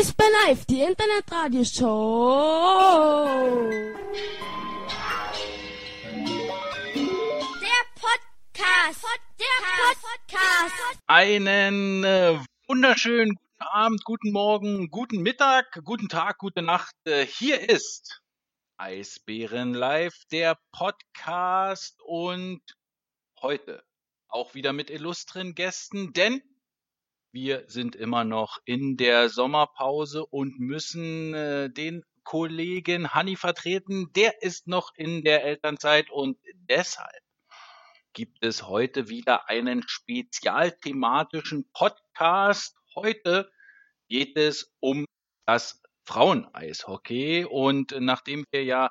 [0.00, 3.68] Eisbär Live, die Internetradioshow.
[7.60, 9.04] Der Podcast.
[9.38, 9.46] Der
[10.00, 11.02] Podcast.
[11.06, 16.94] Einen äh, wunderschönen guten Abend, guten Morgen, guten Mittag, guten Tag, gute Nacht.
[17.04, 18.22] Äh, hier ist
[18.78, 22.62] Eisbären Live, der Podcast und
[23.42, 23.84] heute
[24.28, 26.40] auch wieder mit illustren Gästen, denn
[27.32, 34.12] wir sind immer noch in der Sommerpause und müssen äh, den Kollegen Hanni vertreten.
[34.14, 36.38] Der ist noch in der Elternzeit und
[36.68, 37.22] deshalb
[38.12, 42.76] gibt es heute wieder einen spezialthematischen Podcast.
[42.94, 43.50] Heute
[44.08, 45.06] geht es um
[45.46, 48.90] das Fraueneishockey und nachdem wir ja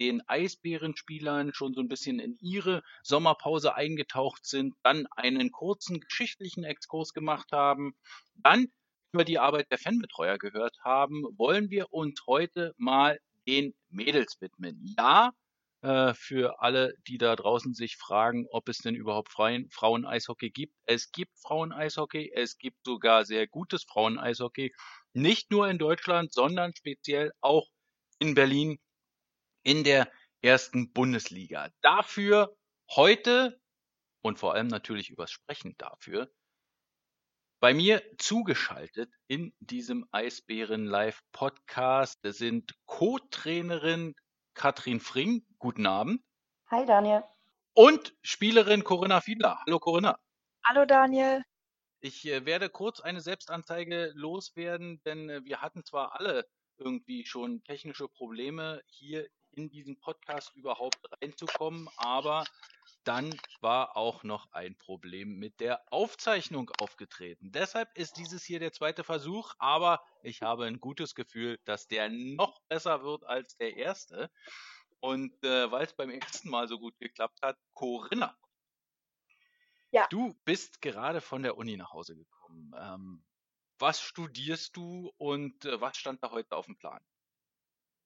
[0.00, 6.64] den Eisbärenspielern schon so ein bisschen in ihre Sommerpause eingetaucht sind, dann einen kurzen geschichtlichen
[6.64, 7.94] Exkurs gemacht haben,
[8.34, 8.68] dann
[9.12, 14.80] über die Arbeit der Fanbetreuer gehört haben, wollen wir uns heute mal den Mädels widmen.
[14.96, 15.32] Ja,
[15.82, 20.74] äh, für alle, die da draußen sich fragen, ob es denn überhaupt Frauen-Eishockey gibt.
[20.84, 24.72] Es gibt Frauen-Eishockey, es gibt sogar sehr gutes Frauen-Eishockey,
[25.14, 27.66] nicht nur in Deutschland, sondern speziell auch
[28.18, 28.78] in Berlin
[29.62, 30.10] in der
[30.42, 31.70] ersten Bundesliga.
[31.80, 32.56] Dafür
[32.90, 33.60] heute
[34.22, 36.30] und vor allem natürlich übers Sprechen dafür
[37.60, 44.14] bei mir zugeschaltet in diesem Eisbären Live Podcast sind Co-Trainerin
[44.54, 45.44] Katrin Fring.
[45.58, 46.22] Guten Abend.
[46.70, 47.22] Hi Daniel.
[47.74, 49.60] Und Spielerin Corinna Fiedler.
[49.66, 50.18] Hallo Corinna.
[50.64, 51.42] Hallo Daniel.
[52.00, 57.62] Ich äh, werde kurz eine Selbstanzeige loswerden, denn äh, wir hatten zwar alle irgendwie schon
[57.64, 62.44] technische Probleme hier in diesen Podcast überhaupt reinzukommen, aber
[63.04, 67.50] dann war auch noch ein Problem mit der Aufzeichnung aufgetreten.
[67.52, 72.10] Deshalb ist dieses hier der zweite Versuch, aber ich habe ein gutes Gefühl, dass der
[72.10, 74.30] noch besser wird als der erste.
[75.00, 78.36] Und äh, weil es beim ersten Mal so gut geklappt hat, Corinna.
[79.92, 80.06] Ja.
[80.08, 82.72] Du bist gerade von der Uni nach Hause gekommen.
[82.76, 83.24] Ähm,
[83.78, 87.00] was studierst du und äh, was stand da heute auf dem Plan?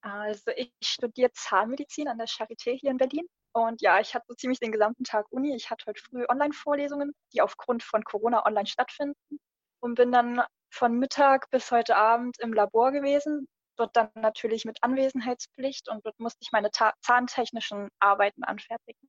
[0.04, 3.26] Also ich studiere Zahnmedizin an der Charité hier in Berlin.
[3.52, 5.56] Und ja, ich hatte so ziemlich den gesamten Tag Uni.
[5.56, 9.40] Ich hatte heute früh Online-Vorlesungen, die aufgrund von Corona online stattfinden.
[9.80, 13.48] Und bin dann von Mittag bis heute Abend im Labor gewesen.
[13.76, 16.70] Dort dann natürlich mit Anwesenheitspflicht und dort musste ich meine
[17.00, 19.08] zahntechnischen Arbeiten anfertigen.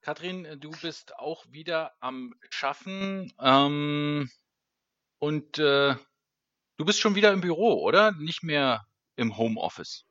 [0.00, 3.32] Kathrin, du bist auch wieder am Schaffen.
[3.40, 4.28] Ähm,
[5.20, 5.94] und äh,
[6.80, 8.12] Du bist schon wieder im Büro, oder?
[8.12, 10.06] Nicht mehr im Homeoffice.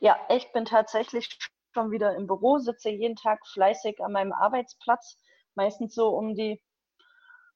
[0.00, 1.28] Ja, ich bin tatsächlich
[1.74, 5.18] schon wieder im Büro, sitze jeden Tag fleißig an meinem Arbeitsplatz,
[5.54, 6.62] meistens so um die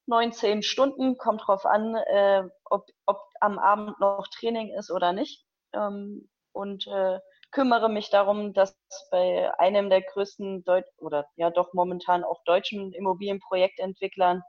[0.05, 5.47] 19 Stunden, kommt drauf an, äh, ob, ob am Abend noch Training ist oder nicht.
[5.73, 7.17] Ähm, und äh,
[7.49, 8.77] kümmere mich darum, dass
[9.09, 14.43] bei einem der größten Deut oder ja doch momentan auch deutschen Immobilienprojektentwicklern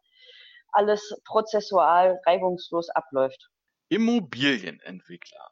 [0.72, 3.48] alles prozessual reibungslos abläuft.
[3.88, 5.50] Immobilienentwickler.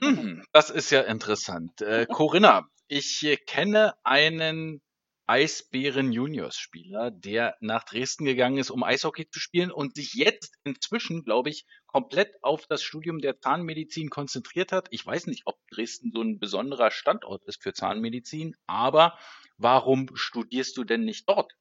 [0.00, 1.80] Hm, das ist ja interessant.
[1.80, 4.80] Äh, Corinna, ich äh, kenne einen
[5.26, 10.56] Eisbären Juniors Spieler, der nach Dresden gegangen ist, um Eishockey zu spielen und sich jetzt
[10.64, 14.88] inzwischen, glaube ich, komplett auf das Studium der Zahnmedizin konzentriert hat.
[14.90, 19.18] Ich weiß nicht, ob Dresden so ein besonderer Standort ist für Zahnmedizin, aber
[19.56, 21.54] warum studierst du denn nicht dort?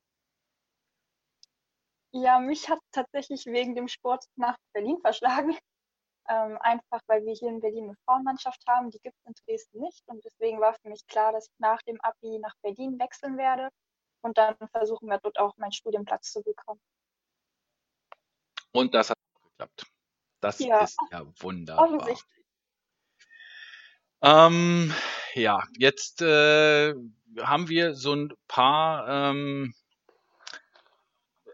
[2.12, 5.58] Ja, mich hat tatsächlich wegen dem Sport nach Berlin verschlagen.
[6.30, 9.80] Ähm, einfach weil wir hier in Berlin eine Frauenmannschaft haben, die gibt es in Dresden
[9.82, 10.04] nicht.
[10.08, 13.70] Und deswegen war für mich klar, dass ich nach dem Abi nach Berlin wechseln werde.
[14.22, 16.80] Und dann versuchen wir dort auch meinen Studienplatz zu bekommen.
[18.72, 19.86] Und das hat auch geklappt.
[20.40, 20.80] Das ja.
[20.82, 21.86] ist ja wunderbar.
[21.86, 22.46] Offensichtlich.
[24.22, 24.94] Ähm,
[25.34, 26.94] ja, jetzt äh,
[27.42, 29.74] haben wir so ein paar ähm,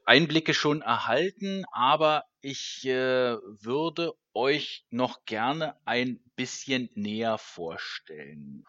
[0.06, 8.64] Einblicke schon erhalten, aber ich äh, würde euch noch gerne ein bisschen näher vorstellen,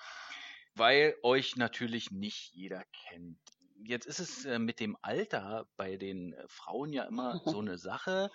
[0.75, 3.39] weil euch natürlich nicht jeder kennt.
[3.85, 7.79] Jetzt ist es äh, mit dem Alter bei den äh, Frauen ja immer so eine
[7.79, 8.33] Sache.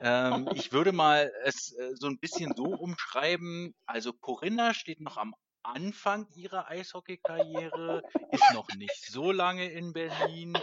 [0.00, 3.74] Ähm, ich würde mal es äh, so ein bisschen so umschreiben.
[3.84, 8.02] Also Corinna steht noch am Anfang ihrer Eishockey-Karriere,
[8.32, 10.58] ist noch nicht so lange in Berlin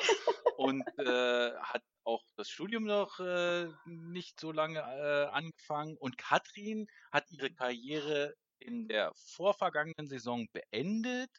[0.57, 5.97] und äh, hat auch das Studium noch äh, nicht so lange äh, angefangen.
[5.97, 11.31] Und Katrin hat ihre Karriere in der vorvergangenen Saison beendet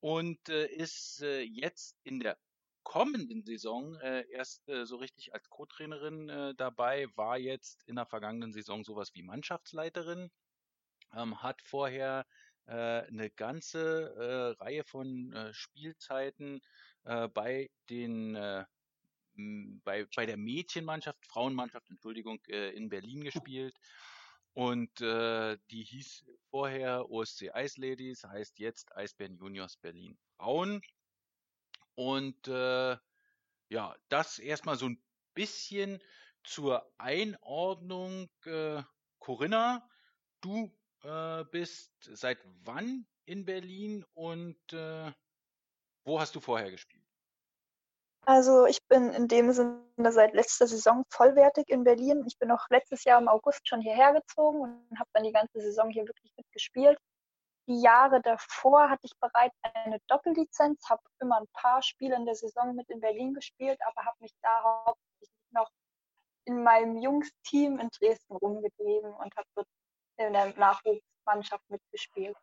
[0.00, 2.38] und äh, ist äh, jetzt in der
[2.82, 8.52] kommenden Saison äh, erst äh, so richtig als Co-Trainerin dabei, war jetzt in der vergangenen
[8.52, 10.30] Saison sowas wie Mannschaftsleiterin,
[11.14, 12.26] ähm, hat vorher
[12.70, 16.60] eine ganze Reihe von Spielzeiten
[17.02, 18.36] bei den
[19.84, 23.74] bei, bei der Mädchenmannschaft, Frauenmannschaft, Entschuldigung, äh, in Berlin gespielt.
[24.54, 30.82] Und äh, die hieß vorher OSC Ice Ladies, heißt jetzt Eisbären Juniors Berlin Frauen.
[31.94, 32.96] Und äh,
[33.68, 35.02] ja, das erstmal so ein
[35.34, 36.02] bisschen
[36.42, 38.28] zur Einordnung.
[38.44, 38.82] Äh,
[39.18, 39.88] Corinna,
[40.40, 45.12] du äh, bist seit wann in Berlin und äh,
[46.04, 46.97] wo hast du vorher gespielt?
[48.22, 49.80] Also ich bin in dem Sinne
[50.10, 52.24] seit letzter Saison vollwertig in Berlin.
[52.26, 55.60] Ich bin auch letztes Jahr im August schon hierher gezogen und habe dann die ganze
[55.60, 56.98] Saison hier wirklich mitgespielt.
[57.68, 62.34] Die Jahre davor hatte ich bereits eine Doppellizenz, habe immer ein paar Spiele in der
[62.34, 65.70] Saison mit in Berlin gespielt, aber habe mich da hauptsächlich noch
[66.46, 69.68] in meinem Jungsteam in Dresden rumgetrieben und habe dort
[70.16, 72.36] in der Nachwuchsmannschaft mitgespielt.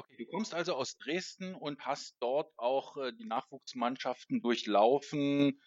[0.00, 5.60] Okay, du kommst also aus Dresden und hast dort auch äh, die Nachwuchsmannschaften durchlaufen,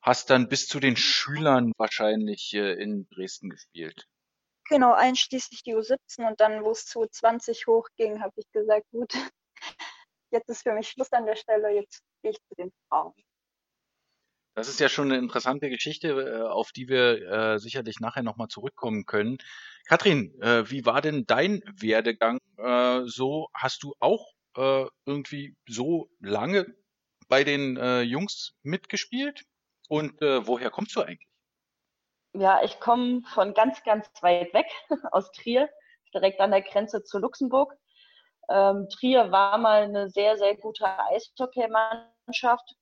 [0.00, 4.06] hast dann bis zu den Schülern wahrscheinlich äh, in Dresden gespielt.
[4.68, 9.12] Genau, einschließlich die U17 und dann, wo es zu 20 hochging, habe ich gesagt, gut,
[10.30, 13.14] jetzt ist für mich Schluss an der Stelle, jetzt gehe ich zu den Frauen.
[14.54, 18.48] Das ist ja schon eine interessante Geschichte, äh, auf die wir äh, sicherlich nachher nochmal
[18.48, 19.38] zurückkommen können.
[19.86, 23.48] Katrin, äh, wie war denn dein Werdegang äh, so?
[23.54, 26.66] Hast du auch äh, irgendwie so lange
[27.28, 29.44] bei den äh, Jungs mitgespielt?
[29.88, 31.28] Und woher kommst du eigentlich?
[32.32, 34.66] Ja, ich komme von ganz, ganz weit weg
[35.10, 35.68] aus Trier,
[36.14, 37.74] direkt an der Grenze zu Luxemburg.
[38.48, 42.76] Ähm, Trier war mal eine sehr, sehr gute Eishockeymannschaft.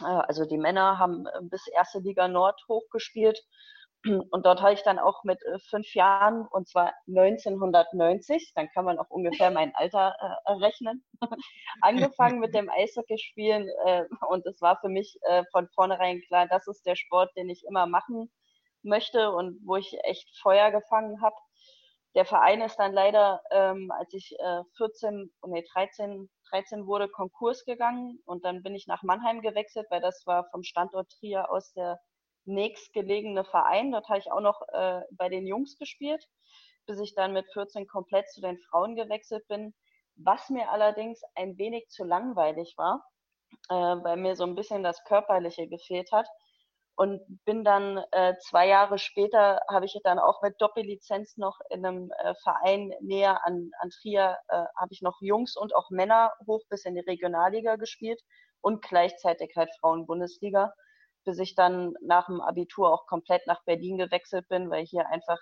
[0.00, 3.40] Äh, also die Männer haben äh, bis erste Liga Nord hochgespielt.
[4.06, 8.84] Und dort habe ich dann auch mit äh, fünf Jahren, und zwar 1990, dann kann
[8.84, 10.14] man auch ungefähr mein Alter
[10.44, 11.02] äh, rechnen,
[11.80, 13.66] angefangen mit dem Eishockeyspielen.
[13.86, 17.48] Äh, und es war für mich äh, von vornherein klar, das ist der Sport, den
[17.48, 18.30] ich immer machen
[18.82, 21.36] möchte und wo ich echt Feuer gefangen habe.
[22.14, 27.64] Der Verein ist dann leider, ähm, als ich äh, 14, nee, 13, 13 wurde, Konkurs
[27.64, 31.72] gegangen und dann bin ich nach Mannheim gewechselt, weil das war vom Standort Trier aus
[31.72, 32.00] der
[32.44, 33.92] nächstgelegene Verein.
[33.92, 36.24] Dort habe ich auch noch äh, bei den Jungs gespielt,
[36.86, 39.74] bis ich dann mit 14 komplett zu den Frauen gewechselt bin.
[40.16, 43.04] Was mir allerdings ein wenig zu langweilig war,
[43.70, 46.28] äh, weil mir so ein bisschen das Körperliche gefehlt hat
[46.96, 51.84] und bin dann äh, zwei Jahre später habe ich dann auch mit Doppellizenz noch in
[51.84, 56.32] einem äh, Verein näher an, an Trier äh, habe ich noch Jungs und auch Männer
[56.46, 58.20] hoch bis in die Regionalliga gespielt
[58.60, 60.72] und gleichzeitig halt Frauen-Bundesliga,
[61.24, 65.38] bis ich dann nach dem Abitur auch komplett nach Berlin gewechselt bin, weil hier einfach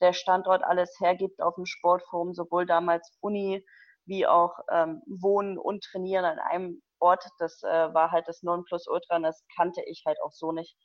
[0.00, 3.64] der Standort alles hergibt auf dem Sportforum, sowohl damals Uni
[4.06, 7.24] wie auch ähm, Wohnen und Trainieren an einem Ort.
[7.38, 10.76] Das äh, war halt das Nonplusultra und das kannte ich halt auch so nicht.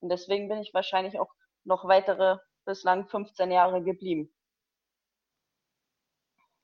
[0.00, 1.32] Und deswegen bin ich wahrscheinlich auch
[1.64, 4.32] noch weitere bislang 15 Jahre geblieben.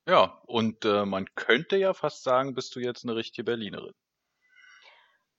[0.06, 3.94] Ja, und äh, man könnte ja fast sagen, bist du jetzt eine richtige Berlinerin.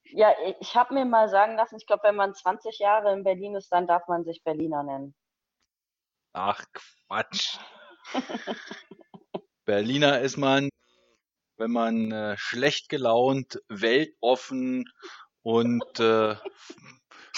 [0.06, 3.56] Ja, ich habe mir mal sagen lassen, ich glaube, wenn man 20 Jahre in Berlin
[3.56, 5.16] ist, dann darf man sich Berliner nennen.
[6.34, 7.58] Ach Quatsch.
[9.66, 10.70] Berliner ist man,
[11.58, 14.86] wenn man äh, schlecht gelaunt, weltoffen
[15.42, 16.36] und äh,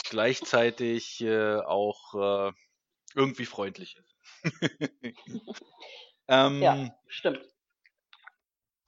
[0.03, 2.51] gleichzeitig äh, auch äh,
[3.15, 4.15] irgendwie freundlich ist.
[6.27, 7.41] ähm, ja, stimmt.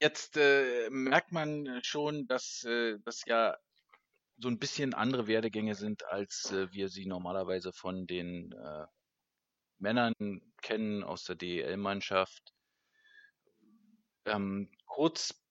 [0.01, 3.58] Jetzt äh, merkt man schon, dass äh, das ja
[4.38, 8.86] so ein bisschen andere Werdegänge sind, als äh, wir sie normalerweise von den äh,
[9.78, 10.13] Männern
[10.62, 12.54] kennen aus der DEL-Mannschaft.
[14.25, 15.42] Ähm, kurz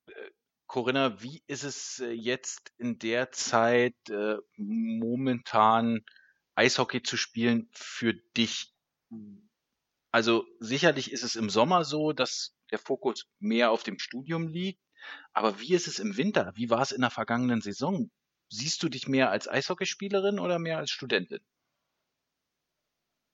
[0.69, 6.05] Corinna, wie ist es äh, jetzt in der Zeit äh, momentan
[6.55, 8.75] Eishockey zu spielen für dich?
[10.13, 14.81] Also sicherlich ist es im Sommer so, dass der Fokus mehr auf dem Studium liegt.
[15.33, 16.53] Aber wie ist es im Winter?
[16.55, 18.11] Wie war es in der vergangenen Saison?
[18.51, 21.41] Siehst du dich mehr als Eishockeyspielerin oder mehr als Studentin?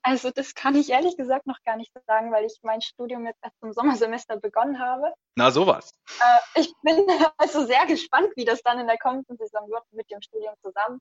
[0.06, 3.42] Also das kann ich ehrlich gesagt noch gar nicht sagen, weil ich mein Studium jetzt
[3.42, 5.14] erst im Sommersemester begonnen habe.
[5.34, 5.98] Na sowas.
[6.20, 7.06] Äh, ich bin
[7.38, 11.00] also sehr gespannt, wie das dann in der kommenden Saison wird mit dem Studium zusammen.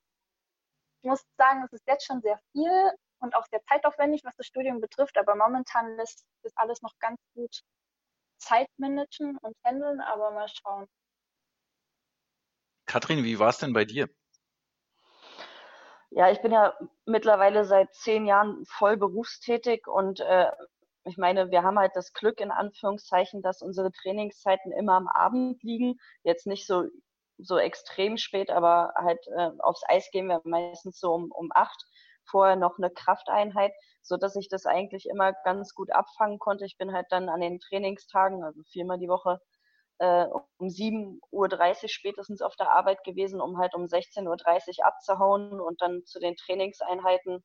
[1.01, 2.71] Ich muss sagen, es ist jetzt schon sehr viel
[3.19, 7.19] und auch sehr zeitaufwendig, was das Studium betrifft, aber momentan lässt das alles noch ganz
[7.35, 7.61] gut
[8.37, 10.87] Zeit managen und handeln, aber mal schauen.
[12.85, 14.09] Katrin, wie war es denn bei dir?
[16.15, 16.73] Ja, ich bin ja
[17.05, 20.51] mittlerweile seit zehn Jahren voll berufstätig und äh,
[21.05, 25.61] ich meine, wir haben halt das Glück in Anführungszeichen, dass unsere Trainingszeiten immer am Abend
[25.63, 25.95] liegen.
[26.23, 26.85] Jetzt nicht so
[27.39, 31.83] so extrem spät, aber halt äh, aufs Eis gehen wir meistens so um, um acht.
[32.25, 36.65] Vorher noch eine Krafteinheit, so dass ich das eigentlich immer ganz gut abfangen konnte.
[36.65, 39.41] Ich bin halt dann an den Trainingstagen, also viermal die Woche,
[40.03, 40.25] äh,
[40.57, 45.81] um 7.30 Uhr spätestens auf der Arbeit gewesen, um halt um 16.30 Uhr abzuhauen und
[45.81, 47.41] dann zu den Trainingseinheiten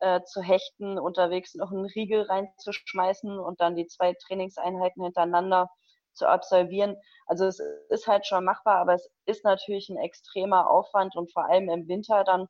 [0.00, 5.70] äh, zu hechten, unterwegs noch einen Riegel reinzuschmeißen und dann die zwei Trainingseinheiten hintereinander
[6.12, 6.96] zu absolvieren.
[7.26, 11.48] Also es ist halt schon machbar, aber es ist natürlich ein extremer Aufwand und vor
[11.48, 12.48] allem im Winter dann,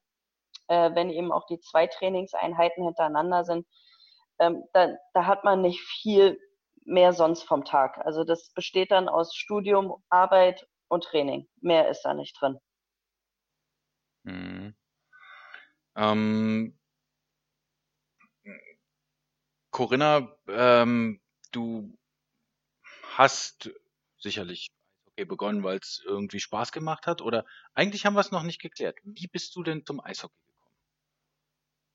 [0.69, 3.67] äh, wenn eben auch die zwei Trainingseinheiten hintereinander sind,
[4.39, 6.39] ähm, da, da hat man nicht viel
[6.91, 7.99] mehr sonst vom Tag.
[7.99, 11.49] Also das besteht dann aus Studium, Arbeit und Training.
[11.61, 12.59] Mehr ist da nicht drin.
[14.25, 14.75] Hm.
[15.97, 16.79] Ähm,
[19.71, 21.21] Corinna, ähm,
[21.53, 21.97] du
[23.17, 23.71] hast
[24.19, 24.71] sicherlich
[25.21, 27.21] Eishockey begonnen, weil es irgendwie Spaß gemacht hat?
[27.23, 27.45] Oder
[27.75, 28.99] eigentlich haben wir es noch nicht geklärt.
[29.03, 30.77] Wie bist du denn zum Eishockey gekommen?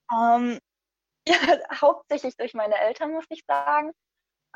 [0.10, 0.60] Um, ähm,
[1.28, 1.38] ja,
[1.82, 3.92] hauptsächlich durch meine Eltern, muss ich sagen.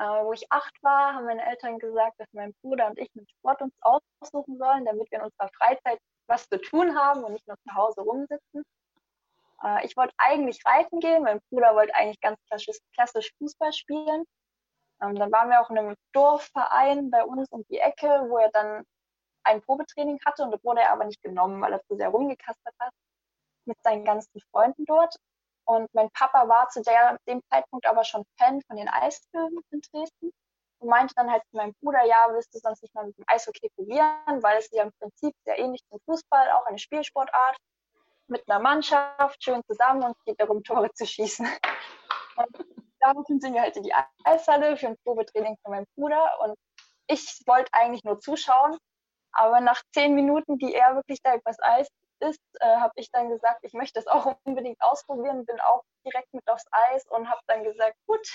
[0.00, 3.28] Äh, wo ich acht war, haben meine Eltern gesagt, dass mein Bruder und ich einen
[3.28, 7.46] Sport uns aussuchen sollen, damit wir in unserer Freizeit was zu tun haben und nicht
[7.46, 8.62] nur zu Hause rumsitzen.
[9.62, 14.24] Äh, ich wollte eigentlich reiten gehen, mein Bruder wollte eigentlich ganz klassisch, klassisch Fußball spielen.
[15.02, 18.50] Ähm, dann waren wir auch in einem Dorfverein bei uns um die Ecke, wo er
[18.52, 18.86] dann
[19.44, 22.74] ein Probetraining hatte und da wurde er aber nicht genommen, weil er zu sehr rumgekastet
[22.78, 22.92] hat
[23.66, 25.14] mit seinen ganzen Freunden dort.
[25.64, 29.80] Und mein Papa war zu der, dem Zeitpunkt aber schon Fan von den Eisbögen in
[29.80, 30.32] Dresden
[30.78, 33.24] und meinte dann halt zu meinem Bruder, ja, willst du sonst nicht mal mit dem
[33.26, 37.56] Eishockey probieren, weil es ist ja im Prinzip sehr ähnlich zum Fußball, auch eine Spielsportart,
[38.26, 41.46] mit einer Mannschaft, schön zusammen und geht darum, Tore zu schießen.
[42.36, 42.66] Und
[43.00, 43.92] daraufhin sind wir halt in die
[44.24, 46.56] Eishalle für ein Probetraining von meinem Bruder und
[47.08, 48.78] ich wollte eigentlich nur zuschauen,
[49.32, 51.88] aber nach zehn Minuten, die er wirklich da übers Eis
[52.20, 56.32] ist, äh, habe ich dann gesagt, ich möchte das auch unbedingt ausprobieren, bin auch direkt
[56.32, 58.26] mit aufs Eis und habe dann gesagt, gut,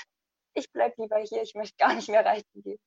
[0.53, 2.79] ich bleibe lieber hier, ich möchte gar nicht mehr reiten gehen.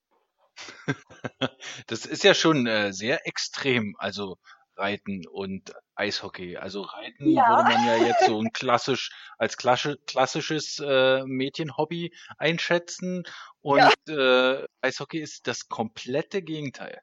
[1.87, 3.95] das ist ja schon äh, sehr extrem.
[3.99, 4.37] Also
[4.79, 6.57] Reiten und Eishockey.
[6.57, 7.49] Also Reiten ja.
[7.49, 13.25] würde man ja jetzt so ein klassisch als klassisches äh, Mädchenhobby einschätzen
[13.61, 14.61] und ja.
[14.61, 17.01] äh, Eishockey ist das komplette Gegenteil.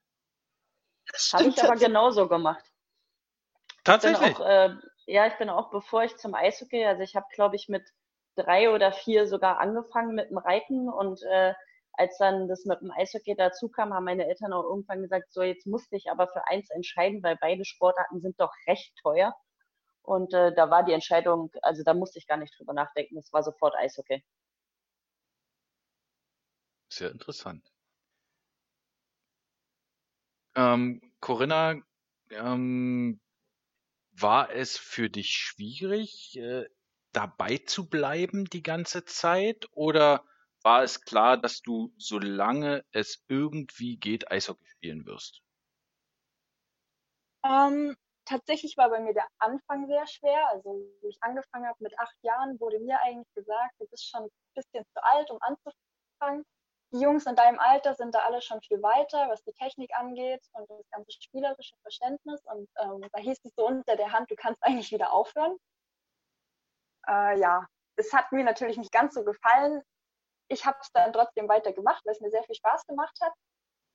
[1.12, 2.66] Das habe ich aber genauso gemacht.
[3.86, 4.36] Tatsächlich.
[4.36, 4.76] Auch, äh,
[5.06, 7.88] ja, ich bin auch, bevor ich zum Eishockey, also ich habe, glaube ich, mit
[8.36, 11.54] drei oder vier sogar angefangen mit dem Reiten und äh,
[11.94, 15.42] als dann das mit dem Eishockey dazu kam, haben meine Eltern auch irgendwann gesagt, so
[15.44, 19.34] jetzt musste ich aber für eins entscheiden, weil beide Sportarten sind doch recht teuer.
[20.02, 23.32] Und äh, da war die Entscheidung, also da musste ich gar nicht drüber nachdenken, es
[23.32, 24.24] war sofort Eishockey.
[26.90, 27.72] Sehr interessant.
[30.56, 31.76] Ähm, Corinna,
[32.30, 33.20] ähm,
[34.20, 36.66] war es für dich schwierig, äh,
[37.12, 40.26] dabei zu bleiben die ganze Zeit oder
[40.64, 45.42] war es klar, dass du, solange es irgendwie geht, Eishockey spielen wirst?
[47.46, 47.96] Ähm,
[48.26, 50.48] tatsächlich war bei mir der Anfang sehr schwer.
[50.50, 50.70] Also,
[51.02, 54.30] wo ich angefangen habe mit acht Jahren, wurde mir eigentlich gesagt, du bist schon ein
[54.56, 56.46] bisschen zu alt, um anzufangen.
[56.96, 60.42] Die Jungs in deinem Alter sind da alle schon viel weiter, was die Technik angeht
[60.54, 62.42] und das ganze spielerische Verständnis.
[62.46, 65.58] Und ähm, da hieß es so unter der Hand, du kannst eigentlich wieder aufhören.
[67.06, 69.82] Äh, ja, es hat mir natürlich nicht ganz so gefallen,
[70.48, 73.34] ich habe es dann trotzdem weiter gemacht, weil es mir sehr viel Spaß gemacht hat.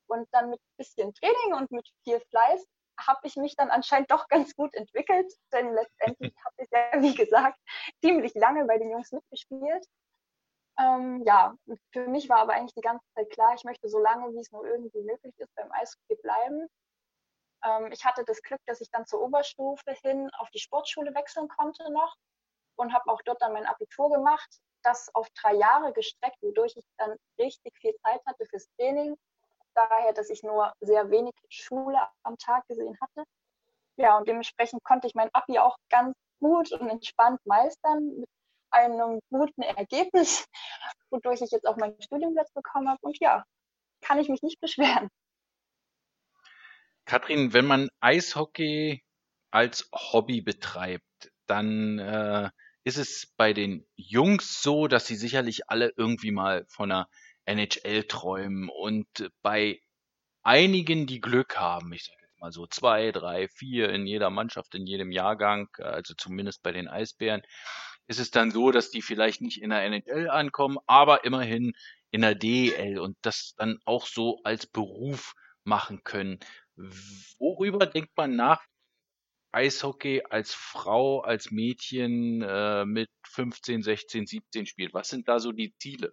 [0.07, 2.66] Und dann mit ein bisschen Training und mit viel Fleiß
[3.07, 7.14] habe ich mich dann anscheinend doch ganz gut entwickelt, denn letztendlich habe ich ja, wie
[7.14, 7.59] gesagt,
[8.02, 9.87] ziemlich lange bei den Jungs mitgespielt.
[10.80, 11.54] Ähm, ja,
[11.92, 14.50] für mich war aber eigentlich die ganze Zeit klar, ich möchte so lange, wie es
[14.50, 16.66] nur irgendwie möglich ist, beim Eishockey bleiben.
[17.64, 21.49] Ähm, ich hatte das Glück, dass ich dann zur Oberstufe hin auf die Sportschule wechseln
[21.49, 22.16] konnte noch
[22.76, 24.49] und habe auch dort dann mein Abitur gemacht
[24.82, 29.16] das auf drei Jahre gestreckt, wodurch ich dann richtig viel Zeit hatte fürs Training.
[29.75, 33.25] Daher, dass ich nur sehr wenig Schule am Tag gesehen hatte.
[33.96, 38.28] Ja, und dementsprechend konnte ich mein Abi auch ganz gut und entspannt meistern mit
[38.70, 40.46] einem guten Ergebnis,
[41.10, 43.00] wodurch ich jetzt auch meinen Studienplatz bekommen habe.
[43.02, 43.44] Und ja,
[44.00, 45.08] kann ich mich nicht beschweren.
[47.04, 49.02] Katrin, wenn man Eishockey
[49.50, 51.04] als Hobby betreibt,
[51.46, 52.50] dann äh,
[52.84, 57.08] ist es bei den Jungs so, dass sie sicherlich alle irgendwie mal von einer
[57.46, 59.06] NHL träumen und
[59.42, 59.80] bei
[60.42, 64.74] einigen, die Glück haben, ich sage jetzt mal so zwei, drei, vier in jeder Mannschaft,
[64.74, 67.42] in jedem Jahrgang, also zumindest bei den Eisbären,
[68.11, 71.75] ist es dann so, dass die vielleicht nicht in der NHL ankommen, aber immerhin
[72.11, 76.40] in der DEL und das dann auch so als Beruf machen können.
[77.38, 78.67] Worüber denkt man nach,
[79.52, 84.93] Eishockey als Frau, als Mädchen äh, mit 15, 16, 17 spielt?
[84.93, 86.12] Was sind da so die Ziele?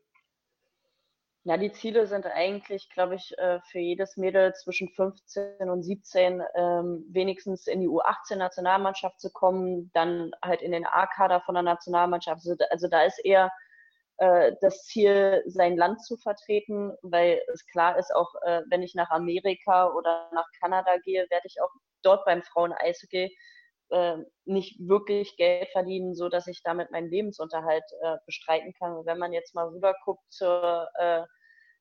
[1.47, 6.43] Ja, die Ziele sind eigentlich, glaube ich, äh, für jedes Mädel zwischen 15 und 17
[6.55, 12.41] ähm, wenigstens in die U18-Nationalmannschaft zu kommen, dann halt in den A-Kader von der Nationalmannschaft.
[12.45, 13.49] Also, also da ist eher
[14.17, 18.93] äh, das Ziel, sein Land zu vertreten, weil es klar ist, auch äh, wenn ich
[18.93, 21.71] nach Amerika oder nach Kanada gehe, werde ich auch
[22.03, 23.33] dort beim Frauen-Eishockey
[23.91, 29.05] äh, nicht wirklich Geld verdienen, so dass ich damit meinen Lebensunterhalt äh, bestreiten kann.
[29.05, 31.23] Wenn man jetzt mal rüber guckt zur äh,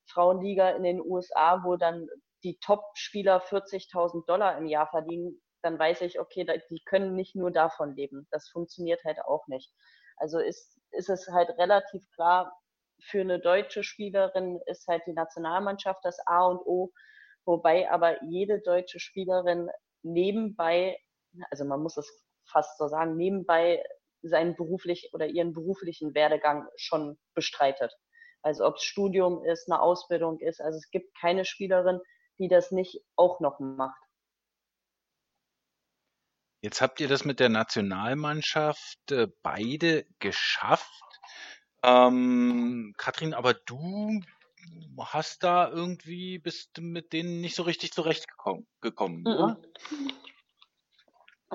[0.09, 2.09] Frauenliga in den USA, wo dann
[2.43, 7.51] die Top-Spieler 40.000 Dollar im Jahr verdienen, dann weiß ich, okay, die können nicht nur
[7.51, 8.29] davon leben.
[8.31, 9.73] Das funktioniert halt auch nicht.
[10.17, 12.57] Also ist, ist es halt relativ klar,
[13.03, 16.93] für eine deutsche Spielerin ist halt die Nationalmannschaft das A und O,
[17.45, 19.69] wobei aber jede deutsche Spielerin
[20.03, 20.99] nebenbei,
[21.51, 23.83] also man muss es fast so sagen, nebenbei
[24.23, 27.95] seinen beruflich oder ihren beruflichen Werdegang schon bestreitet.
[28.43, 30.61] Also ob es Studium ist, eine Ausbildung ist.
[30.61, 32.01] Also es gibt keine Spielerin,
[32.39, 34.01] die das nicht auch noch macht.
[36.63, 41.21] Jetzt habt ihr das mit der Nationalmannschaft äh, beide geschafft.
[41.83, 44.21] Ähm, Katrin, aber du
[44.99, 49.57] hast da irgendwie, bist mit denen nicht so richtig zurechtgekommen, gekommen, mm -mm.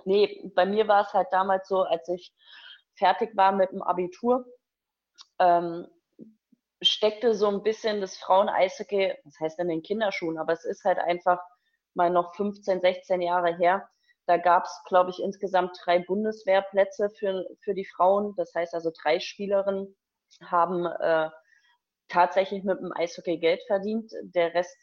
[0.05, 2.33] Nee, bei mir war es halt damals so, als ich
[2.95, 4.45] fertig war mit dem Abitur,
[5.39, 5.87] ähm,
[7.01, 10.99] steckte so ein bisschen das Frauen-Eishockey, das heißt in den Kinderschuhen, aber es ist halt
[10.99, 11.39] einfach
[11.95, 13.89] mal noch 15, 16 Jahre her.
[14.27, 18.35] Da gab es, glaube ich, insgesamt drei Bundeswehrplätze für, für die Frauen.
[18.37, 19.97] Das heißt also, drei Spielerinnen
[20.43, 21.31] haben äh,
[22.07, 24.11] tatsächlich mit dem Eishockey Geld verdient.
[24.21, 24.77] Der Rest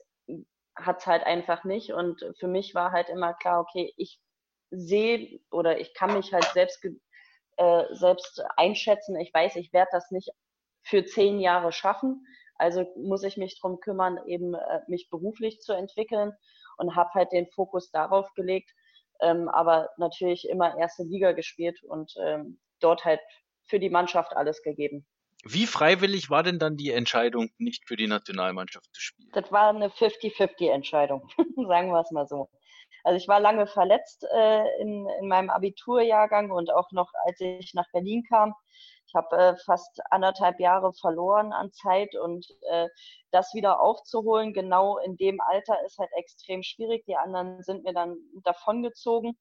[0.75, 1.93] hat es halt einfach nicht.
[1.93, 4.19] Und für mich war halt immer klar, okay, ich
[4.71, 6.85] sehe oder ich kann mich halt selbst,
[7.59, 9.15] äh, selbst einschätzen.
[9.21, 10.33] Ich weiß, ich werde das nicht
[10.89, 12.27] für zehn Jahre schaffen.
[12.57, 16.33] Also muss ich mich drum kümmern, eben äh, mich beruflich zu entwickeln
[16.77, 18.71] und habe halt den Fokus darauf gelegt,
[19.21, 23.21] ähm, aber natürlich immer erste Liga gespielt und ähm, dort halt
[23.65, 25.07] für die Mannschaft alles gegeben.
[25.45, 29.31] Wie freiwillig war denn dann die Entscheidung, nicht für die Nationalmannschaft zu spielen?
[29.33, 31.29] Das war eine 50-50-Entscheidung,
[31.69, 32.49] sagen wir es mal so.
[33.05, 37.75] Also ich war lange verletzt äh, in, in meinem Abiturjahrgang und auch noch, als ich
[37.75, 38.55] nach Berlin kam.
[39.07, 42.89] Ich habe äh, fast anderthalb Jahre verloren an Zeit und äh,
[43.31, 47.05] das wieder aufzuholen, genau in dem Alter, ist halt extrem schwierig.
[47.07, 49.39] Die anderen sind mir dann davongezogen.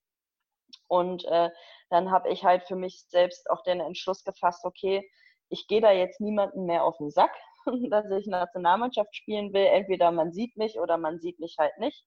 [0.88, 1.50] Und äh,
[1.90, 5.10] dann habe ich halt für mich selbst auch den Entschluss gefasst, okay,
[5.50, 7.32] ich gehe da jetzt niemanden mehr auf den Sack,
[7.90, 9.66] dass ich Nationalmannschaft spielen will.
[9.66, 12.06] Entweder man sieht mich oder man sieht mich halt nicht.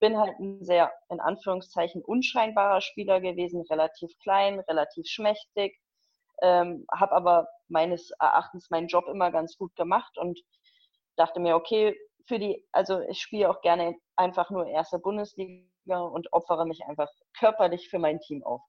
[0.00, 5.78] Bin halt ein sehr, in Anführungszeichen, unscheinbarer Spieler gewesen, relativ klein, relativ schmächtig,
[6.42, 10.40] ähm, habe aber meines Erachtens meinen Job immer ganz gut gemacht und
[11.16, 16.32] dachte mir, okay, für die, also ich spiele auch gerne einfach nur erste Bundesliga und
[16.32, 17.08] opfere mich einfach
[17.38, 18.62] körperlich für mein Team auf.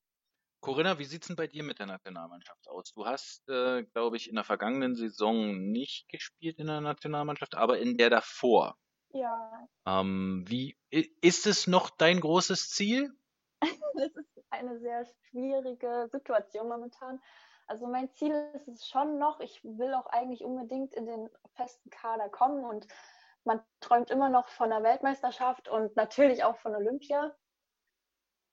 [0.62, 2.94] Corinna, wie sieht's denn bei dir mit der Nationalmannschaft aus?
[2.94, 7.80] Du hast, äh, glaube ich, in der vergangenen Saison nicht gespielt in der Nationalmannschaft, aber
[7.80, 8.78] in der davor.
[9.14, 9.68] Ja.
[9.86, 13.14] Ähm, wie ist es noch dein großes Ziel?
[13.96, 17.22] das ist eine sehr schwierige Situation momentan.
[17.68, 21.90] Also mein Ziel ist es schon noch, ich will auch eigentlich unbedingt in den festen
[21.90, 22.88] Kader kommen und
[23.44, 27.36] man träumt immer noch von der Weltmeisterschaft und natürlich auch von Olympia.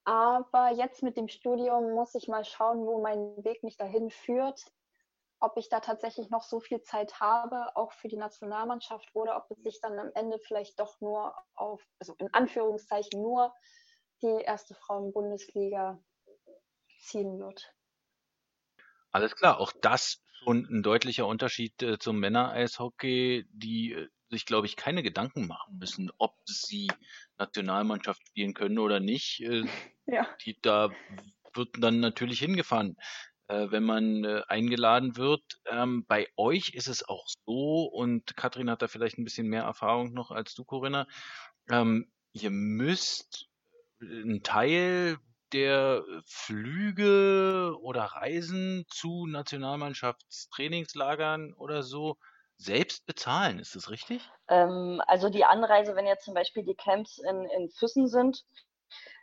[0.05, 4.65] Aber jetzt mit dem Studium muss ich mal schauen, wo mein Weg mich dahin führt.
[5.41, 9.51] Ob ich da tatsächlich noch so viel Zeit habe, auch für die Nationalmannschaft, oder ob
[9.51, 13.55] es sich dann am Ende vielleicht doch nur auf, also in Anführungszeichen nur
[14.23, 16.03] die erste Frauen-Bundesliga
[17.01, 17.73] ziehen wird.
[19.13, 24.67] Alles klar, auch das schon ein deutlicher Unterschied äh, zum Männer-Eishockey, die äh, sich, glaube
[24.67, 26.89] ich, keine Gedanken machen müssen, ob sie
[27.39, 29.41] Nationalmannschaft spielen können oder nicht.
[29.41, 29.65] Äh,
[30.07, 30.27] ja.
[30.45, 30.91] Die, da
[31.55, 32.97] wird dann natürlich hingefahren,
[33.49, 35.43] äh, wenn man äh, eingeladen wird.
[35.67, 39.65] Ähm, bei euch ist es auch so, und Katrin hat da vielleicht ein bisschen mehr
[39.65, 41.07] Erfahrung noch als du, Corinna.
[41.71, 43.49] Ähm, ihr müsst
[44.01, 45.17] einen Teil
[45.53, 52.19] der Flüge oder Reisen zu Nationalmannschaftstrainingslagern oder so
[52.59, 53.59] selbst bezahlen.
[53.59, 54.29] Ist das richtig?
[54.49, 58.45] Ähm, also die Anreise, wenn jetzt zum Beispiel die Camps in, in Füssen sind,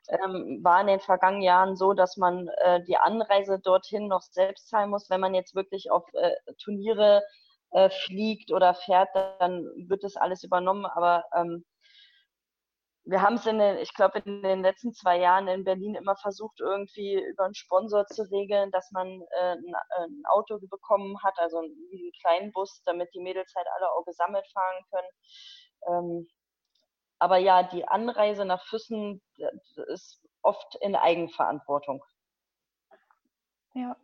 [0.09, 4.69] ähm, war in den vergangenen Jahren so, dass man äh, die Anreise dorthin noch selbst
[4.69, 5.09] zahlen muss.
[5.09, 7.23] Wenn man jetzt wirklich auf äh, Turniere
[7.71, 10.85] äh, fliegt oder fährt, dann wird das alles übernommen.
[10.85, 11.65] Aber ähm,
[13.07, 16.15] wir haben es in den, ich glaube, in den letzten zwei Jahren in Berlin immer
[16.15, 21.37] versucht, irgendwie über einen Sponsor zu regeln, dass man äh, ein, ein, Auto bekommen hat,
[21.37, 25.07] also einen, einen kleinen Bus, damit die Mädels halt alle auch gesammelt fahren können.
[25.87, 26.27] Ähm,
[27.19, 29.21] aber ja, die Anreise nach Füssen
[29.87, 32.03] ist oft in Eigenverantwortung.
[33.73, 33.95] Ja.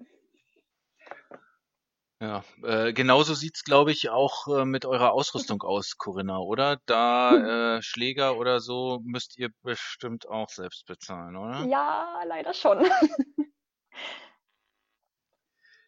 [2.21, 6.79] Ja, äh, genauso sieht's, glaube ich, auch äh, mit eurer Ausrüstung aus, Corinna, oder?
[6.85, 7.31] Da
[7.77, 11.65] äh, Schläger oder so müsst ihr bestimmt auch selbst bezahlen, oder?
[11.65, 12.85] Ja, leider schon.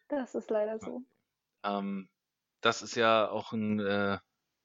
[0.07, 1.03] das ist leider so.
[1.63, 2.09] Ähm,
[2.61, 4.17] das ist ja auch ein äh,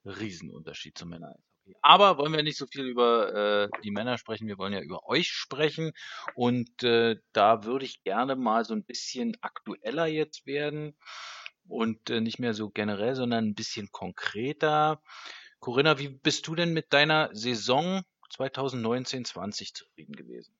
[0.07, 1.37] Riesenunterschied zu Männern.
[1.83, 5.07] Aber wollen wir nicht so viel über äh, die Männer sprechen, wir wollen ja über
[5.07, 5.93] euch sprechen.
[6.35, 10.97] Und äh, da würde ich gerne mal so ein bisschen aktueller jetzt werden
[11.69, 15.03] und äh, nicht mehr so generell, sondern ein bisschen konkreter.
[15.61, 18.03] Corinna, wie bist du denn mit deiner Saison
[18.37, 20.55] 2019-20 zufrieden gewesen?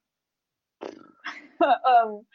[0.81, 2.27] ähm,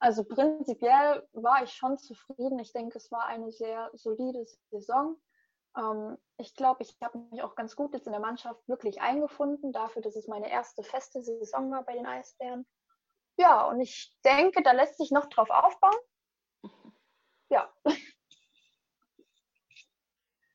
[0.00, 2.58] also prinzipiell war ich schon zufrieden.
[2.60, 5.16] Ich denke, es war eine sehr solide Saison.
[5.76, 9.72] Ähm, ich glaube, ich habe mich auch ganz gut jetzt in der Mannschaft wirklich eingefunden,
[9.72, 12.66] dafür, dass es meine erste feste Saison war bei den Eisbären.
[13.36, 15.96] Ja, und ich denke, da lässt sich noch drauf aufbauen.
[17.50, 17.72] Ja.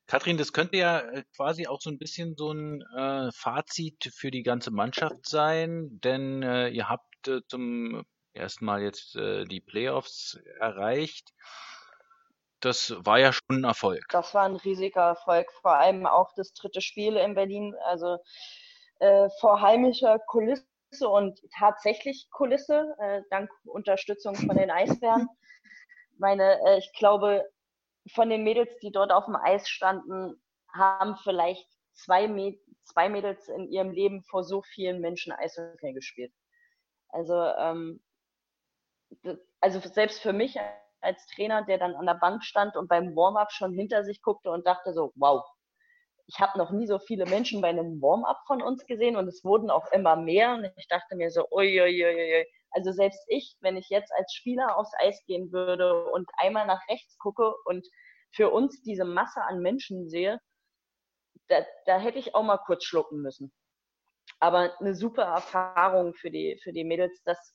[0.05, 4.29] Kathrin, das könnte ja äh, quasi auch so ein bisschen so ein äh, Fazit für
[4.29, 9.59] die ganze Mannschaft sein, denn äh, ihr habt äh, zum ersten Mal jetzt äh, die
[9.59, 11.33] Playoffs erreicht
[12.63, 14.05] das war ja schon ein Erfolg.
[14.09, 18.17] Das war ein riesiger Erfolg, vor allem auch das dritte Spiel in Berlin, also
[18.99, 20.65] äh, vor heimischer Kulisse
[21.01, 25.27] und tatsächlich Kulisse, äh, dank Unterstützung von den Eisbären.
[26.17, 27.43] Meine, äh, ich glaube,
[28.13, 30.41] von den Mädels, die dort auf dem Eis standen,
[30.73, 36.33] haben vielleicht zwei, Mäd zwei Mädels in ihrem Leben vor so vielen Menschen Eishockey gespielt.
[37.09, 38.01] Also, ähm,
[39.61, 40.57] also selbst für mich
[41.03, 44.51] als Trainer, der dann an der Bank stand und beim Warm-up schon hinter sich guckte
[44.51, 45.43] und dachte so, wow,
[46.27, 49.43] ich habe noch nie so viele Menschen bei einem Warm-up von uns gesehen und es
[49.43, 52.45] wurden auch immer mehr und ich dachte mir so, uiuiui.
[52.71, 56.81] Also selbst ich, wenn ich jetzt als Spieler aufs Eis gehen würde und einmal nach
[56.89, 57.85] rechts gucke und
[58.31, 60.39] für uns diese Masse an Menschen sehe,
[61.49, 63.53] da, da hätte ich auch mal kurz schlucken müssen.
[64.39, 67.53] Aber eine super Erfahrung für die, für die Mädels, dass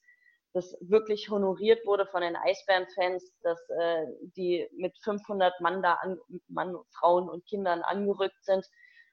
[0.52, 4.06] das wirklich honoriert wurde von den Eisbären-Fans, dass äh,
[4.36, 8.66] die mit 500 Mann da, an, Mann, Frauen und Kindern angerückt sind.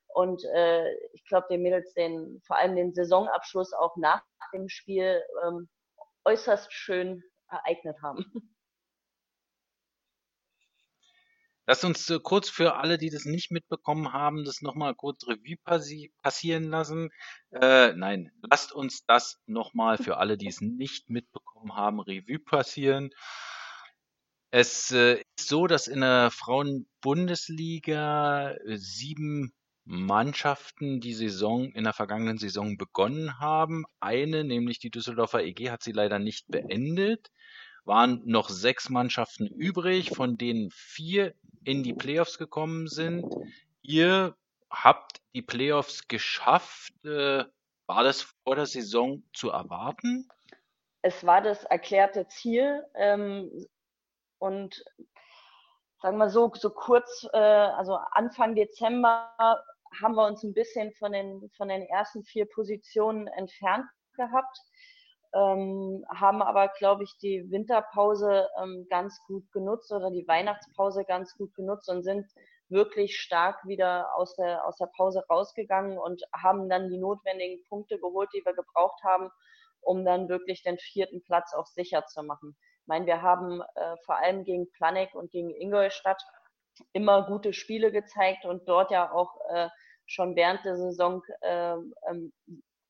[0.08, 5.22] Und äh, ich glaube, den Mädels den, vor allem den Saisonabschluss auch nach dem Spiel
[5.46, 5.68] ähm,
[6.24, 8.52] äußerst schön ereignet haben.
[11.68, 15.58] Lass uns äh, kurz für alle, die das nicht mitbekommen haben, das nochmal kurz Revue
[15.64, 17.10] passi passieren lassen.
[17.52, 23.10] Äh, nein, lasst uns das nochmal für alle, die es nicht mitbekommen haben, Revue passieren.
[24.52, 29.52] Es äh, ist so, dass in der Frauenbundesliga äh, sieben
[29.86, 33.86] Mannschaften die Saison in der vergangenen Saison begonnen haben.
[34.00, 37.32] Eine, nämlich die Düsseldorfer EG, hat sie leider nicht beendet
[37.86, 43.26] waren noch sechs Mannschaften übrig, von denen vier in die Playoffs gekommen sind.
[43.82, 44.36] Ihr
[44.70, 46.94] habt die Playoffs geschafft.
[47.04, 47.44] Äh,
[47.88, 50.28] war das vor der Saison zu erwarten?
[51.02, 52.84] Es war das erklärte Ziel.
[52.96, 53.68] Ähm,
[54.40, 54.84] und
[56.02, 59.34] sagen wir so, so kurz, äh, also Anfang Dezember
[60.02, 64.60] haben wir uns ein bisschen von den, von den ersten vier Positionen entfernt gehabt
[65.36, 71.36] ähm, haben aber, glaube ich, die Winterpause ähm, ganz gut genutzt oder die Weihnachtspause ganz
[71.36, 72.26] gut genutzt und sind
[72.70, 78.00] wirklich stark wieder aus der, aus der Pause rausgegangen und haben dann die notwendigen Punkte
[78.00, 79.30] geholt, die wir gebraucht haben,
[79.82, 82.56] um dann wirklich den vierten Platz auch sicher zu machen.
[82.82, 86.22] Ich meine, wir haben äh, vor allem gegen Planek und gegen Ingolstadt
[86.94, 89.70] immer gute Spiele gezeigt und dort ja auch äh,
[90.06, 91.76] schon während der Saison äh,
[92.10, 92.34] ähm,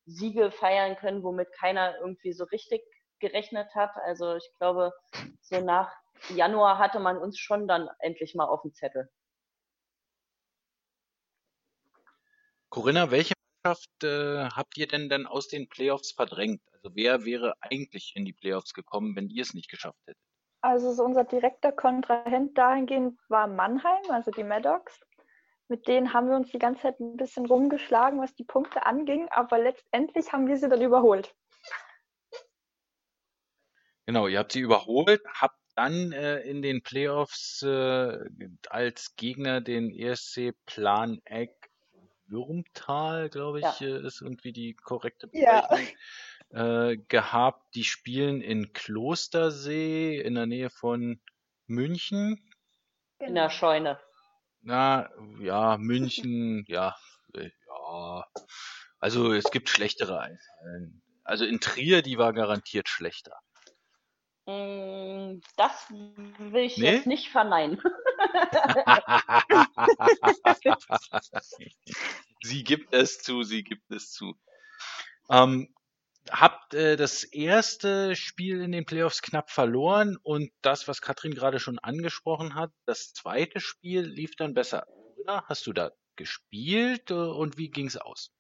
[0.05, 2.81] Siege feiern können, womit keiner irgendwie so richtig
[3.19, 3.91] gerechnet hat.
[4.03, 4.93] Also ich glaube,
[5.41, 5.91] so nach
[6.29, 9.09] Januar hatte man uns schon dann endlich mal auf dem Zettel.
[12.69, 16.61] Corinna, welche Mannschaft äh, habt ihr denn dann aus den Playoffs verdrängt?
[16.73, 20.21] Also wer wäre eigentlich in die Playoffs gekommen, wenn ihr es nicht geschafft hättet?
[20.61, 24.99] Also so unser direkter Kontrahent dahingehend war Mannheim, also die Maddox.
[25.67, 29.28] Mit denen haben wir uns die ganze Zeit ein bisschen rumgeschlagen, was die Punkte anging,
[29.30, 31.34] aber letztendlich haben wir sie dann überholt.
[34.06, 38.19] Genau, ihr habt sie überholt, habt dann äh, in den Playoffs äh,
[38.69, 41.54] als Gegner den ESC Plan Egg
[42.28, 43.88] Würmtal, glaube ich, ja.
[43.88, 45.88] äh, ist irgendwie die korrekte Bezeichnung,
[46.51, 46.89] ja.
[46.89, 47.75] äh, gehabt.
[47.75, 51.19] Die spielen in Klostersee in der Nähe von
[51.67, 52.51] München.
[53.19, 53.99] In der Scheune.
[54.65, 56.95] Na, ja, München, ja,
[57.36, 58.25] äh, ja.
[58.99, 60.36] Also es gibt schlechtere.
[61.23, 63.38] Also in Trier, die war garantiert schlechter.
[64.47, 66.95] Mm, das will ich nee?
[66.95, 67.80] jetzt nicht verneinen.
[72.41, 74.34] sie gibt es zu, sie gibt es zu.
[75.30, 75.75] Ähm,
[76.31, 81.59] habt äh, das erste Spiel in den Playoffs knapp verloren und das, was Katrin gerade
[81.59, 84.88] schon angesprochen hat, das zweite Spiel lief dann besser.
[85.17, 85.43] Oder?
[85.47, 88.31] Hast du da gespielt äh, und wie ging es aus?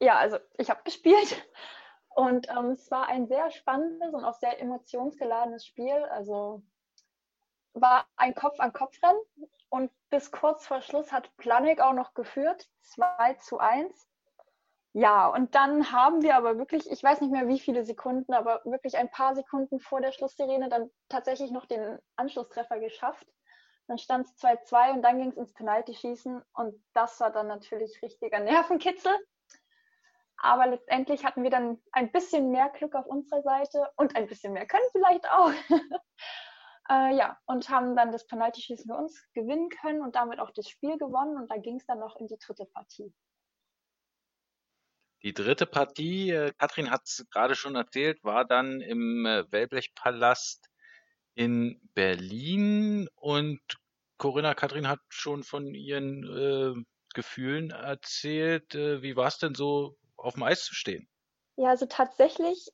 [0.00, 1.46] Ja, also ich habe gespielt
[2.08, 6.04] und ähm, es war ein sehr spannendes und auch sehr emotionsgeladenes Spiel.
[6.10, 6.62] Also
[7.74, 9.20] war ein Kopf-an-Kopf-Rennen
[9.68, 14.09] und bis kurz vor Schluss hat Planik auch noch geführt, 2 zu 1.
[14.92, 18.60] Ja, und dann haben wir aber wirklich, ich weiß nicht mehr wie viele Sekunden, aber
[18.64, 23.26] wirklich ein paar Sekunden vor der Schlusssirene dann tatsächlich noch den Anschlusstreffer geschafft.
[23.86, 28.00] Dann stand es 2-2 und dann ging es ins Penalty-Schießen und das war dann natürlich
[28.02, 29.16] richtiger Nervenkitzel.
[30.38, 34.54] Aber letztendlich hatten wir dann ein bisschen mehr Glück auf unserer Seite und ein bisschen
[34.54, 35.52] mehr können vielleicht auch.
[36.90, 40.68] äh, ja, und haben dann das Penaltyschießen für uns gewinnen können und damit auch das
[40.68, 41.36] Spiel gewonnen.
[41.36, 43.12] Und da ging es dann noch in die dritte Partie.
[45.22, 50.70] Die dritte Partie, äh, Katrin hat es gerade schon erzählt, war dann im äh, Wellblechpalast
[51.34, 53.60] in Berlin und
[54.16, 58.74] Corinna Katrin hat schon von ihren äh, Gefühlen erzählt.
[58.74, 61.08] Äh, wie war es denn so auf dem Eis zu stehen?
[61.56, 62.70] Ja, also tatsächlich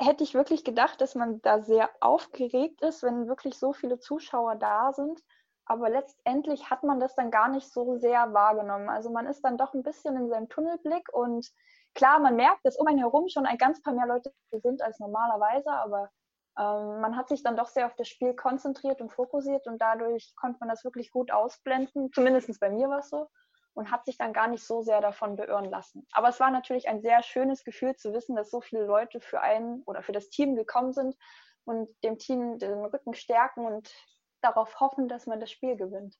[0.00, 4.56] hätte ich wirklich gedacht, dass man da sehr aufgeregt ist, wenn wirklich so viele Zuschauer
[4.56, 5.22] da sind.
[5.66, 8.88] Aber letztendlich hat man das dann gar nicht so sehr wahrgenommen.
[8.88, 11.50] Also man ist dann doch ein bisschen in seinem Tunnelblick und
[11.94, 14.98] klar, man merkt, dass um einen herum schon ein ganz paar mehr Leute sind als
[14.98, 16.10] normalerweise, aber
[16.58, 20.34] ähm, man hat sich dann doch sehr auf das Spiel konzentriert und fokussiert und dadurch
[20.36, 22.12] konnte man das wirklich gut ausblenden.
[22.12, 23.28] Zumindest bei mir war es so
[23.74, 26.06] und hat sich dann gar nicht so sehr davon beirren lassen.
[26.12, 29.40] Aber es war natürlich ein sehr schönes Gefühl zu wissen, dass so viele Leute für
[29.40, 31.16] einen oder für das Team gekommen sind
[31.64, 33.92] und dem Team den Rücken stärken und
[34.40, 36.16] darauf hoffen, dass man das Spiel gewinnt.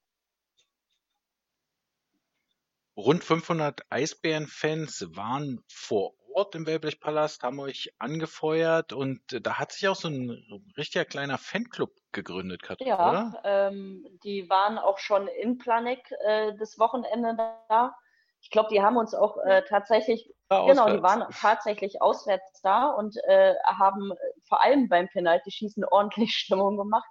[2.97, 9.87] Rund 500 Eisbären-Fans waren vor Ort im Wellblechpalast, haben euch angefeuert und da hat sich
[9.89, 10.31] auch so ein
[10.77, 13.41] richtiger kleiner Fanclub gegründet, Katrin, ja, oder?
[13.45, 17.37] Ähm, die waren auch schon in Planek äh, das Wochenende
[17.69, 17.95] da.
[18.41, 22.89] Ich glaube, die haben uns auch äh, tatsächlich, ja, genau, die waren tatsächlich auswärts da
[22.89, 24.13] und äh, haben
[24.49, 27.07] vor allem beim Penalty-Schießen ordentlich Stimmung gemacht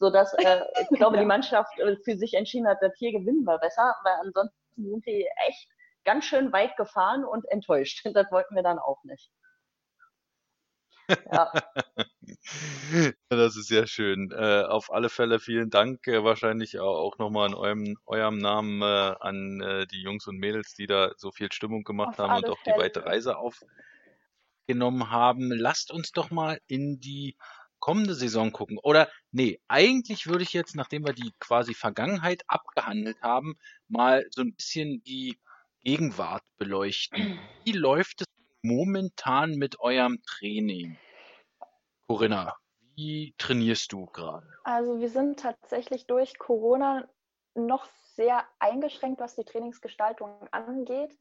[0.00, 1.22] sodass äh, ich glaube, ja.
[1.22, 5.06] die Mannschaft äh, für sich entschieden hat, das hier gewinnen wir besser, weil ansonsten sind
[5.06, 5.68] die echt
[6.04, 8.04] ganz schön weit gefahren und enttäuscht.
[8.14, 9.30] Das wollten wir dann auch nicht.
[11.30, 11.52] Ja.
[13.28, 14.30] das ist sehr schön.
[14.30, 19.14] Äh, auf alle Fälle vielen Dank äh, wahrscheinlich auch, nochmal in eurem, eurem Namen äh,
[19.20, 22.58] an die Jungs und Mädels, die da so viel Stimmung gemacht auf haben und auch
[22.60, 22.76] Fälle.
[22.76, 25.52] die weite Reise aufgenommen haben.
[25.52, 27.36] Lasst uns doch mal in die
[27.84, 28.78] kommende Saison gucken.
[28.82, 33.58] Oder nee, eigentlich würde ich jetzt, nachdem wir die quasi Vergangenheit abgehandelt haben,
[33.94, 35.38] mal so ein bisschen die
[35.82, 37.38] Gegenwart beleuchten.
[37.64, 38.26] Wie läuft es
[38.62, 40.98] momentan mit eurem Training?
[42.06, 42.56] Corinna,
[42.96, 44.46] wie trainierst du gerade?
[44.64, 47.08] Also wir sind tatsächlich durch Corona
[47.54, 51.16] noch sehr eingeschränkt, was die Trainingsgestaltung angeht.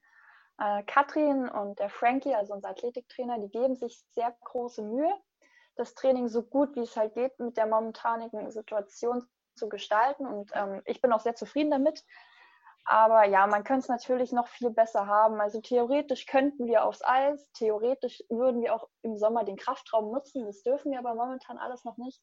[0.60, 5.14] Äh, Katrin und der Frankie, also unser Athletiktrainer, die geben sich sehr große Mühe
[5.76, 10.26] das Training so gut wie es halt geht mit der momentanigen Situation zu gestalten.
[10.26, 12.04] Und ähm, ich bin auch sehr zufrieden damit.
[12.86, 15.40] Aber ja, man könnte es natürlich noch viel besser haben.
[15.40, 20.46] Also theoretisch könnten wir aufs Eis, theoretisch würden wir auch im Sommer den Kraftraum nutzen.
[20.46, 22.22] Das dürfen wir aber momentan alles noch nicht.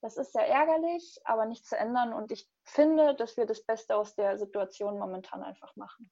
[0.00, 2.12] Das ist sehr ärgerlich, aber nicht zu ändern.
[2.12, 6.08] Und ich finde, dass wir das Beste aus der Situation momentan einfach machen.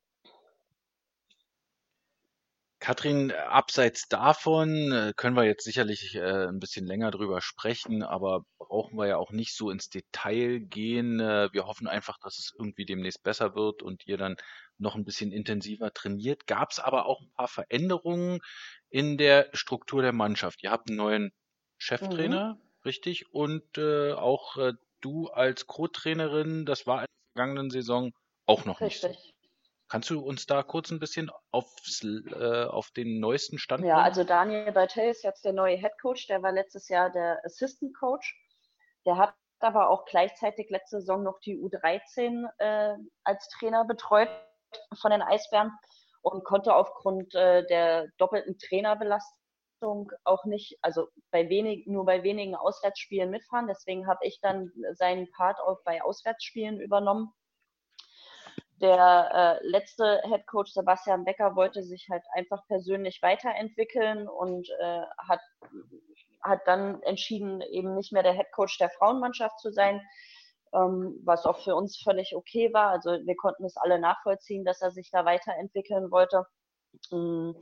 [2.80, 8.44] Katrin, abseits davon äh, können wir jetzt sicherlich äh, ein bisschen länger drüber sprechen, aber
[8.76, 11.18] brauchen wir ja auch nicht so ins Detail gehen.
[11.18, 14.36] Äh, wir hoffen einfach, dass es irgendwie demnächst besser wird und ihr dann
[14.76, 16.46] noch ein bisschen intensiver trainiert.
[16.46, 18.40] Gab es aber auch ein paar Veränderungen
[18.90, 20.62] in der Struktur der Mannschaft.
[20.62, 21.32] Ihr habt einen neuen
[21.78, 22.60] Cheftrainer, mhm.
[22.84, 23.32] richtig?
[23.32, 28.12] Und äh, auch äh, du als Co-Trainerin, das war in der vergangenen Saison
[28.44, 29.06] auch noch nicht so.
[29.06, 29.34] Richtig.
[29.88, 34.22] Kannst du uns da kurz ein bisschen aufs, äh, auf den neuesten Stand Ja, also
[34.22, 36.26] Daniel Bartel ist jetzt der neue Head Coach.
[36.26, 38.36] Der war letztes Jahr der Assistant Coach.
[39.06, 44.28] Der hat aber auch gleichzeitig letzte Saison noch die U13 äh, als Trainer betreut
[45.00, 45.72] von den Eisbären
[46.22, 52.54] und konnte aufgrund äh, der doppelten Trainerbelastung auch nicht, also bei wenig, nur bei wenigen
[52.54, 53.68] Auswärtsspielen mitfahren.
[53.68, 57.32] Deswegen habe ich dann seinen Part auch bei Auswärtsspielen übernommen.
[58.80, 65.02] Der äh, letzte Head Coach Sebastian Becker wollte sich halt einfach persönlich weiterentwickeln und äh,
[65.28, 65.40] hat,
[66.46, 70.00] hat dann entschieden, eben nicht mehr der Head Coach der Frauenmannschaft zu sein,
[70.74, 72.90] ähm, was auch für uns völlig okay war.
[72.90, 76.44] Also wir konnten es alle nachvollziehen, dass er sich da weiterentwickeln wollte.
[77.10, 77.52] Mm.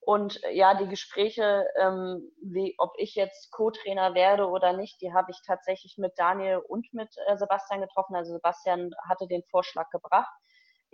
[0.00, 5.12] Und äh, ja, die Gespräche, ähm, wie, ob ich jetzt Co-Trainer werde oder nicht, die
[5.12, 8.14] habe ich tatsächlich mit Daniel und mit äh, Sebastian getroffen.
[8.14, 10.32] Also Sebastian hatte den Vorschlag gebracht.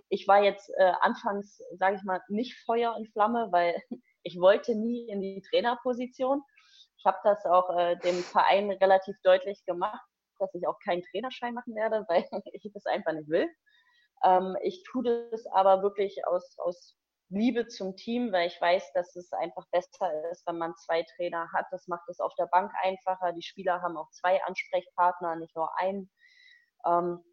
[0.08, 3.76] Ich war jetzt äh, anfangs, sage ich mal, nicht Feuer und Flamme, weil
[4.22, 6.42] ich wollte nie in die Trainerposition.
[7.02, 10.00] Ich habe das auch äh, dem Verein relativ deutlich gemacht,
[10.38, 13.48] dass ich auch keinen Trainerschein machen werde, weil ich das einfach nicht will.
[14.22, 16.96] Ähm, ich tue das aber wirklich aus, aus
[17.28, 21.50] Liebe zum Team, weil ich weiß, dass es einfach besser ist, wenn man zwei Trainer
[21.52, 21.66] hat.
[21.72, 23.32] Das macht es auf der Bank einfacher.
[23.32, 26.08] Die Spieler haben auch zwei Ansprechpartner, nicht nur einen.
[26.86, 27.24] Ähm,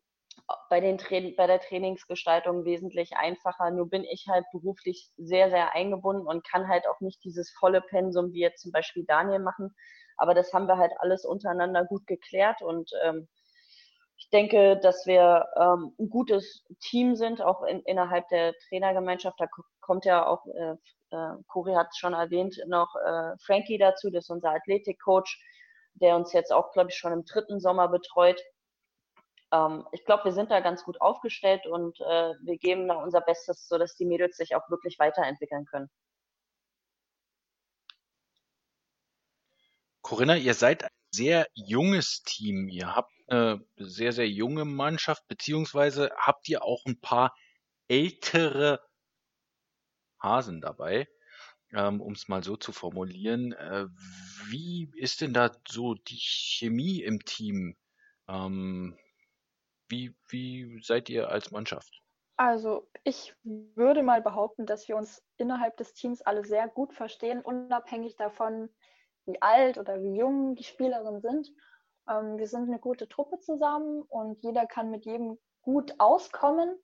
[0.69, 3.71] bei, den Tra bei der Trainingsgestaltung wesentlich einfacher.
[3.71, 7.81] Nur bin ich halt beruflich sehr, sehr eingebunden und kann halt auch nicht dieses volle
[7.81, 9.75] Pensum wie jetzt zum Beispiel Daniel machen.
[10.17, 13.27] Aber das haben wir halt alles untereinander gut geklärt und ähm,
[14.19, 19.39] ich denke, dass wir ähm, ein gutes Team sind, auch in, innerhalb der Trainergemeinschaft.
[19.39, 19.47] Da
[19.79, 20.75] kommt ja auch, äh,
[21.11, 25.39] äh, Cori hat es schon erwähnt, noch äh, Frankie dazu, das ist unser Athletikcoach,
[25.95, 28.41] der uns jetzt auch, glaube ich, schon im dritten Sommer betreut.
[29.51, 33.21] Ähm, ich glaube, wir sind da ganz gut aufgestellt und äh, wir geben da unser
[33.21, 35.89] Bestes, sodass die Mädels sich auch wirklich weiterentwickeln können.
[40.01, 42.67] Corinna, ihr seid ein sehr junges Team.
[42.67, 47.35] Ihr habt eine sehr, sehr junge Mannschaft, beziehungsweise habt ihr auch ein paar
[47.87, 48.79] ältere
[50.21, 51.07] Hasen dabei,
[51.73, 53.53] ähm, um es mal so zu formulieren.
[53.53, 53.87] Äh,
[54.49, 57.75] wie ist denn da so die Chemie im Team?
[59.89, 62.01] Wie, wie seid ihr als Mannschaft?
[62.37, 67.41] Also ich würde mal behaupten, dass wir uns innerhalb des Teams alle sehr gut verstehen,
[67.41, 68.69] unabhängig davon,
[69.25, 71.49] wie alt oder wie jung die Spielerinnen sind.
[72.09, 76.79] Ähm, wir sind eine gute Truppe zusammen und jeder kann mit jedem gut auskommen.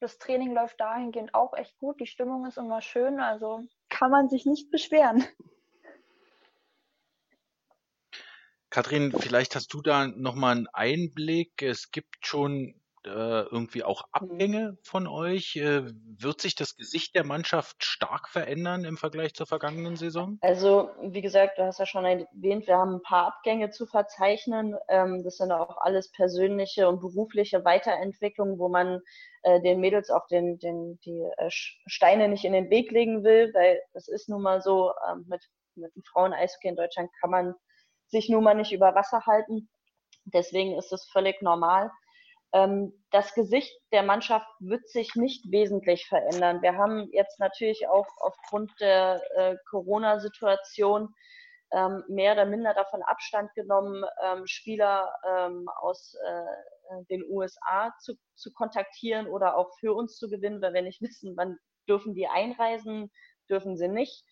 [0.00, 1.98] Das Training läuft dahingehend auch echt gut.
[2.00, 5.24] Die Stimmung ist immer schön, also kann man sich nicht beschweren.
[8.70, 11.62] Kathrin, vielleicht hast du da nochmal einen Einblick.
[11.62, 12.74] Es gibt schon
[13.08, 15.56] äh, irgendwie auch Abgänge von euch?
[15.56, 15.84] Äh,
[16.18, 20.38] wird sich das Gesicht der Mannschaft stark verändern im Vergleich zur vergangenen Saison?
[20.42, 24.76] Also, wie gesagt, du hast ja schon erwähnt, wir haben ein paar Abgänge zu verzeichnen.
[24.88, 29.00] Ähm, das sind auch alles persönliche und berufliche Weiterentwicklungen, wo man
[29.42, 33.50] äh, den Mädels auch den, den, die äh, Steine nicht in den Weg legen will,
[33.54, 35.42] weil es ist nun mal so, ähm, mit,
[35.76, 37.54] mit dem Frauen-Eishockey in Deutschland kann man
[38.10, 39.68] sich nun mal nicht über Wasser halten.
[40.24, 41.90] Deswegen ist es völlig normal.
[42.52, 46.62] Ähm, das Gesicht der Mannschaft wird sich nicht wesentlich verändern.
[46.62, 51.14] Wir haben jetzt natürlich auch aufgrund der äh, Corona-Situation
[51.72, 55.12] ähm, mehr oder minder davon Abstand genommen, ähm, Spieler
[55.80, 60.82] aus äh, den USA zu, zu kontaktieren oder auch für uns zu gewinnen, weil wir
[60.82, 63.10] nicht wissen, wann dürfen die einreisen,
[63.50, 64.24] dürfen sie nicht.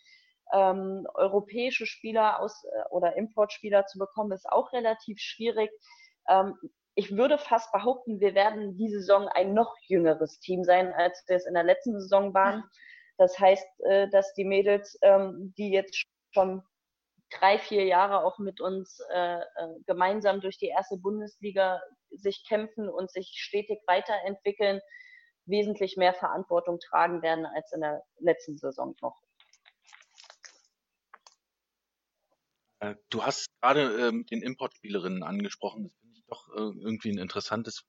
[0.52, 5.70] Ähm, europäische Spieler aus äh, oder Importspieler zu bekommen, ist auch relativ schwierig.
[6.28, 6.54] Ähm,
[6.94, 11.36] ich würde fast behaupten, wir werden diese Saison ein noch jüngeres Team sein, als wir
[11.36, 12.64] es in der letzten Saison waren.
[13.18, 16.62] Das heißt, äh, dass die Mädels, ähm, die jetzt schon
[17.30, 19.44] drei, vier Jahre auch mit uns äh, äh,
[19.86, 21.80] gemeinsam durch die erste Bundesliga
[22.10, 24.80] sich kämpfen und sich stetig weiterentwickeln,
[25.44, 29.20] wesentlich mehr Verantwortung tragen werden als in der letzten Saison noch.
[33.08, 35.84] Du hast gerade ähm, den Importspielerinnen angesprochen.
[35.84, 37.84] Das doch äh, irgendwie ein interessantes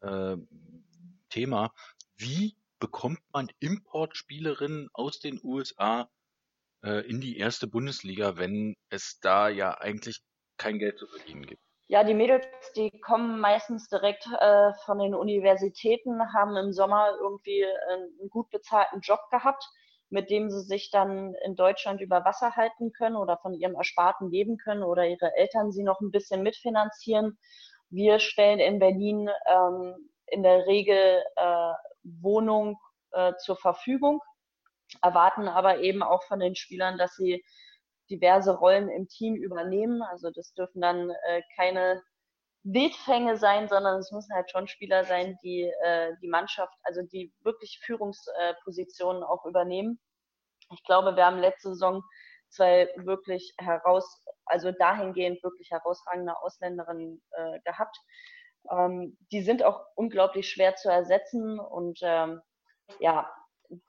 [0.00, 0.36] äh,
[1.28, 1.72] Thema.
[2.16, 6.08] Wie bekommt man Importspielerinnen aus den USA
[6.82, 10.20] äh, in die erste Bundesliga, wenn es da ja eigentlich
[10.56, 11.62] kein Geld zu verdienen gibt?
[11.88, 17.64] Ja, die Mädels, die kommen meistens direkt äh, von den Universitäten, haben im Sommer irgendwie
[17.66, 19.64] einen gut bezahlten Job gehabt,
[20.10, 24.30] mit dem sie sich dann in Deutschland über Wasser halten können oder von ihrem Ersparten
[24.30, 27.38] leben können oder ihre Eltern sie noch ein bisschen mitfinanzieren
[27.90, 31.72] wir stellen in Berlin ähm, in der Regel äh,
[32.04, 32.78] Wohnung
[33.10, 34.20] äh, zur Verfügung,
[35.02, 37.44] erwarten aber eben auch von den Spielern, dass sie
[38.08, 40.02] diverse Rollen im Team übernehmen.
[40.02, 42.02] Also das dürfen dann äh, keine
[42.62, 47.32] Wildfänge sein, sondern es müssen halt schon Spieler sein, die äh, die Mannschaft, also die
[47.40, 49.98] wirklich Führungspositionen auch übernehmen.
[50.72, 52.02] Ich glaube, wir haben letzte Saison
[52.50, 57.96] zwei wirklich heraus, also dahingehend wirklich herausragende Ausländerinnen äh, gehabt.
[58.70, 62.40] Ähm, die sind auch unglaublich schwer zu ersetzen und ähm,
[62.98, 63.30] ja,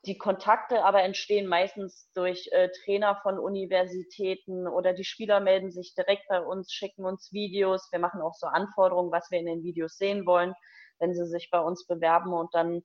[0.06, 5.96] die Kontakte aber entstehen meistens durch äh, Trainer von Universitäten oder die Spieler melden sich
[5.96, 7.90] direkt bei uns, schicken uns Videos.
[7.92, 10.54] Wir machen auch so Anforderungen, was wir in den Videos sehen wollen,
[11.00, 12.32] wenn sie sich bei uns bewerben.
[12.32, 12.84] Und dann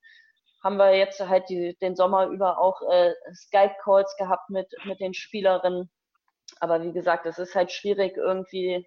[0.65, 5.13] haben wir jetzt halt die, den Sommer über auch äh, Skype-Calls gehabt mit, mit den
[5.13, 5.91] Spielerinnen.
[6.61, 8.87] Aber wie gesagt, es ist halt schwierig, irgendwie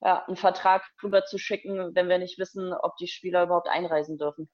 [0.00, 4.16] ja, einen Vertrag rüber zu schicken, wenn wir nicht wissen, ob die Spieler überhaupt einreisen
[4.16, 4.48] dürfen.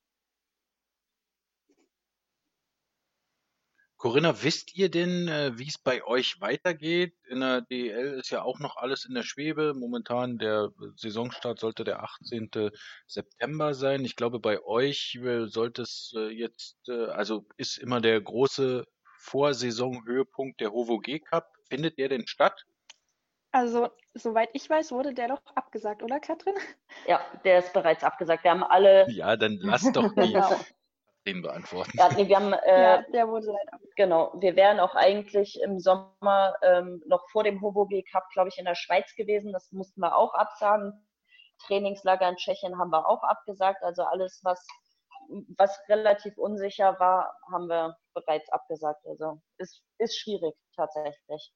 [4.04, 7.14] Corinna, wisst ihr denn, äh, wie es bei euch weitergeht?
[7.26, 9.72] In der DEL ist ja auch noch alles in der Schwebe.
[9.72, 12.50] Momentan der Saisonstart sollte der 18.
[13.06, 14.04] September sein.
[14.04, 18.84] Ich glaube, bei euch äh, sollte es äh, jetzt, äh, also ist immer der große
[19.20, 21.50] Vorsaisonhöhepunkt der HOVO G Cup.
[21.70, 22.66] Findet der denn statt?
[23.52, 26.56] Also, soweit ich weiß, wurde der doch abgesagt, oder Katrin?
[27.06, 28.44] Ja, der ist bereits abgesagt.
[28.44, 29.10] Wir haben alle.
[29.10, 30.60] Ja, dann lass doch die Genau.
[31.26, 31.92] Den beantworten.
[31.94, 35.78] Ja, nee, wir haben, äh, Ja, der wurde leider genau, wir wären auch eigentlich im
[35.78, 39.52] Sommer ähm, noch vor dem Hobo G Cup, glaube ich, in der Schweiz gewesen.
[39.52, 40.92] Das mussten wir auch absagen.
[41.66, 43.82] Trainingslager in Tschechien haben wir auch abgesagt.
[43.82, 44.66] Also alles, was,
[45.56, 49.04] was relativ unsicher war, haben wir bereits abgesagt.
[49.06, 51.52] Also ist, ist schwierig tatsächlich.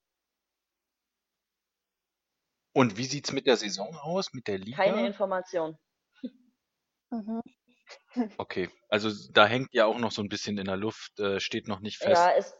[2.72, 4.82] Und wie sieht's mit der Saison aus, mit der Liga?
[4.82, 5.76] Keine Information.
[7.10, 7.42] Mhm.
[8.38, 11.68] Okay, also da hängt ja auch noch so ein bisschen in der Luft, äh, steht
[11.68, 12.56] noch nicht fest, Ja, es,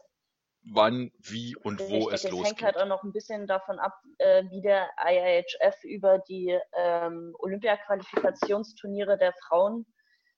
[0.63, 2.63] wann, wie und wo Richtig, es es hängt losgeht.
[2.63, 9.17] halt auch noch ein bisschen davon ab, äh, wie der IIHF über die ähm, Olympia-Qualifikationsturniere
[9.17, 9.85] der Frauen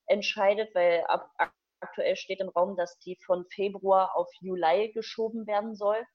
[0.08, 5.48] entscheidet, weil ab, ak- aktuell steht im Raum, dass die von Februar auf Juli geschoben
[5.48, 6.06] werden soll.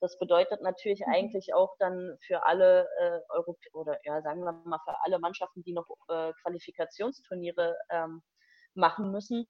[0.00, 1.12] Das bedeutet natürlich Mhm.
[1.12, 5.62] eigentlich auch dann für alle äh, Europä oder ja, sagen wir mal für alle Mannschaften,
[5.62, 8.22] die noch äh, Qualifikationsturniere ähm,
[8.74, 9.46] machen müssen,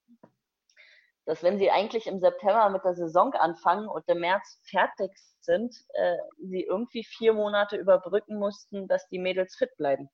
[1.25, 5.75] dass wenn sie eigentlich im September mit der Saison anfangen und im März fertig sind,
[5.93, 10.09] äh, sie irgendwie vier Monate überbrücken mussten, dass die Mädels fit bleiben.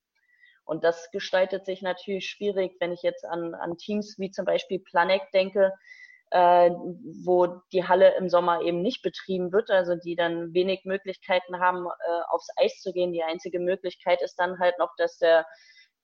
[0.65, 4.79] Und das gestaltet sich natürlich schwierig, wenn ich jetzt an, an Teams wie zum Beispiel
[4.79, 5.73] Planek denke,
[6.31, 6.71] äh,
[7.23, 11.85] wo die Halle im Sommer eben nicht betrieben wird, also die dann wenig Möglichkeiten haben,
[11.85, 13.13] äh, aufs Eis zu gehen.
[13.13, 15.45] Die einzige Möglichkeit ist dann halt noch, dass der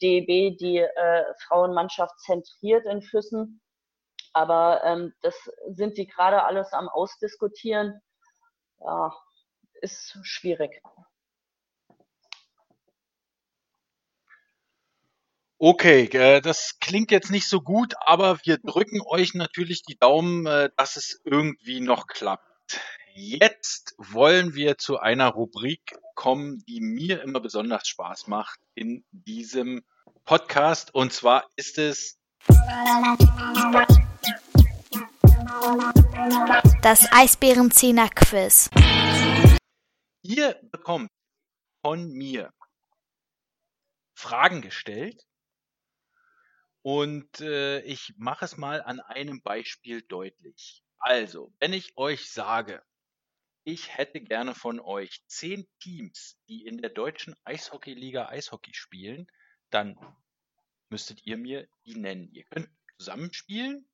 [0.01, 3.61] DEB die äh, Frauenmannschaft zentriert in Füssen.
[4.34, 5.36] Aber ähm, das
[5.67, 8.01] sind die gerade alles am Ausdiskutieren.
[8.80, 9.13] Ja,
[9.82, 10.82] ist schwierig.
[15.66, 20.45] Okay, äh, das klingt jetzt nicht so gut, aber wir drücken euch natürlich die Daumen,
[20.45, 22.82] äh, dass es irgendwie noch klappt.
[23.14, 29.86] Jetzt wollen wir zu einer Rubrik kommen, die mir immer besonders Spaß macht in diesem
[30.26, 30.93] Podcast.
[30.93, 32.20] Und zwar ist es
[36.82, 38.70] Das Eisbärenzehner Quiz.
[40.24, 41.09] Ihr bekommt
[41.82, 42.51] von mir
[44.14, 45.24] Fragen gestellt
[46.84, 50.84] und äh, ich mache es mal an einem Beispiel deutlich.
[50.99, 52.84] Also, wenn ich euch sage,
[53.65, 59.27] ich hätte gerne von euch zehn Teams, die in der deutschen Eishockeyliga Eishockey spielen,
[59.69, 59.97] dann
[60.89, 62.29] müsstet ihr mir die nennen.
[62.34, 63.88] Ihr könnt zusammenspielen,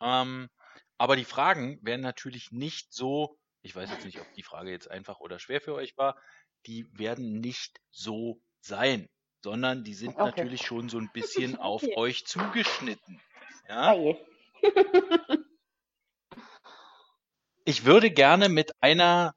[0.00, 0.48] ähm,
[0.98, 4.90] aber die Fragen werden natürlich nicht so, ich weiß jetzt nicht, ob die Frage jetzt
[4.90, 6.20] einfach oder schwer für euch war,
[6.66, 9.08] die werden nicht so sein,
[9.42, 10.24] sondern die sind Okay.
[10.24, 11.96] natürlich schon so ein bisschen auf Okay.
[11.96, 13.20] euch zugeschnitten.
[13.68, 13.92] Ja?
[13.92, 14.16] Hey.
[17.64, 19.34] Ich würde gerne mit einer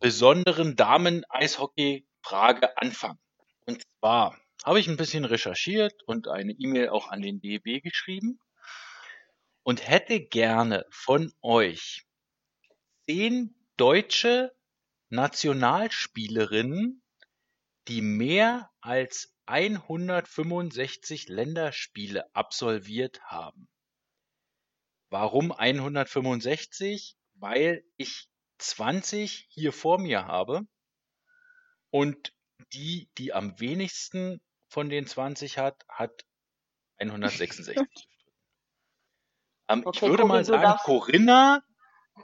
[0.00, 3.18] besonderen Damen-Eishockey-Frage anfangen.
[3.66, 8.38] Und zwar habe ich ein bisschen recherchiert und eine E-Mail auch an den DEB geschrieben
[9.64, 12.04] und hätte gerne von euch
[13.06, 14.52] zehn deutsche
[15.10, 17.01] Nationalspielerinnen,
[17.88, 23.68] die mehr als 165 Länderspiele absolviert haben.
[25.10, 27.16] Warum 165?
[27.34, 28.28] Weil ich
[28.58, 30.62] 20 hier vor mir habe
[31.90, 32.32] und
[32.72, 36.24] die, die am wenigsten von den 20 hat, hat
[36.98, 37.76] 166
[39.68, 41.62] ähm, ich Okay, würde Corinne, mal sagen, darfst- Corinna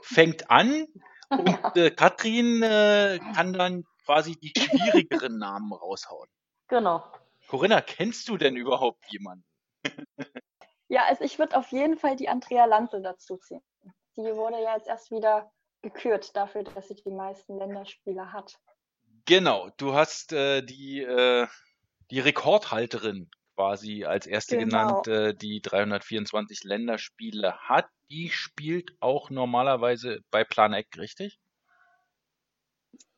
[0.01, 0.87] fängt an
[1.29, 6.27] und äh, Katrin äh, kann dann quasi die schwierigeren Namen raushauen.
[6.67, 7.03] genau.
[7.47, 9.45] Corinna, kennst du denn überhaupt jemanden?
[10.91, 13.61] Ja, also ich würde auf jeden Fall die Andrea Lanzel dazu ziehen.
[14.17, 15.51] Die wurde ja jetzt erst wieder
[15.83, 18.59] gekürt dafür, dass sie die meisten Länderspiele hat.
[19.25, 21.45] Genau, du hast äh, die, äh,
[22.09, 25.03] die Rekordhalterin quasi als erste Genau.
[25.03, 27.85] genannt, äh, die 324 Länderspiele hat.
[28.09, 31.39] Die spielt auch normalerweise bei Plan Eck, richtig?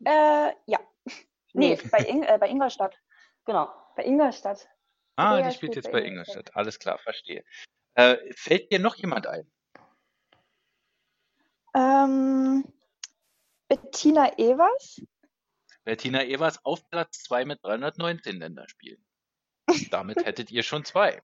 [0.05, 0.79] Äh, ja.
[1.53, 2.97] Nee, bei, Ing äh, bei Ingolstadt.
[3.43, 3.69] genau.
[3.97, 4.69] Bei Ingolstadt.
[5.17, 6.35] Ah, Andrea die spielt spielt jetzt bei bei Ingolstadt.
[6.35, 6.55] Ingolstadt.
[6.55, 7.43] Alles klar, verstehe.
[7.95, 9.51] Äh, fällt dir noch jemand ein?
[11.75, 12.63] Ähm,
[13.67, 15.01] Bettina Evers.
[15.83, 19.03] Bettina Evers auf Platz 2 mit 319 Länderspielen.
[19.89, 21.21] Damit hättet ihr schon zwei.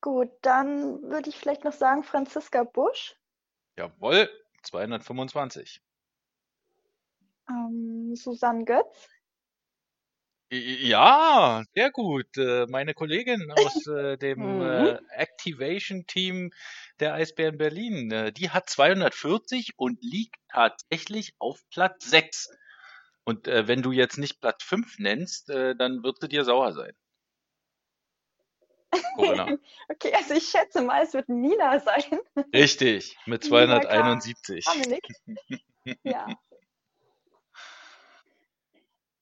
[0.00, 3.16] Gut, dann würde ich vielleicht noch sagen Franziska Busch.
[3.76, 4.30] Jawohl,
[4.68, 5.82] 225.
[7.50, 9.08] Ähm, Susanne Götz.
[10.50, 12.36] Ja, sehr gut.
[12.38, 14.86] Äh, Meine Kollegin aus äh, dem Mhm.
[14.86, 16.50] äh, Activation-Team
[17.00, 22.48] der Eisbären Berlin, die hat 240 und liegt tatsächlich auf Platz 6.
[23.24, 26.94] Und wenn du jetzt nicht Platz 5 nennst, dann wird sie dir sauer sein.
[29.14, 29.46] Corinna.
[29.90, 32.20] Okay, also ich schätze mal, es wird Nina sein.
[32.54, 33.88] Richtig, mit Nina K.
[33.88, 34.64] 271.
[34.64, 35.08] Dominik.
[36.02, 36.26] Ja.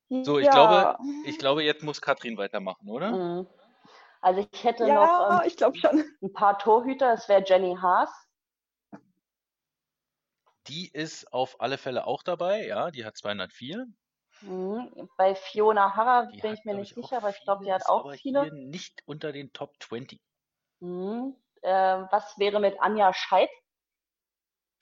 [0.08, 0.52] So, ich ja.
[0.52, 3.10] glaube, Ich glaube, jetzt muss Katrin weitermachen, oder?
[3.12, 3.46] Mhm.
[4.20, 6.04] Also ich hätte ja, noch ähm, ich glaube schon.
[6.22, 7.12] ein paar Torhüter.
[7.12, 8.10] Es wäre Jenny Haas.
[10.66, 13.86] Die ist auf alle Fälle auch dabei, ja, die hat 204.
[14.40, 15.08] Mhm.
[15.18, 17.86] Bei Fiona Harrer Die bin hat, ich mir nicht sicher, aber ich glaube, die hat
[17.86, 18.40] auch aber viele.
[18.40, 20.20] hier nicht unter den Top 20.
[20.80, 21.36] Mhm.
[21.62, 21.70] Äh,
[22.10, 23.50] was wäre mit Anja Scheid?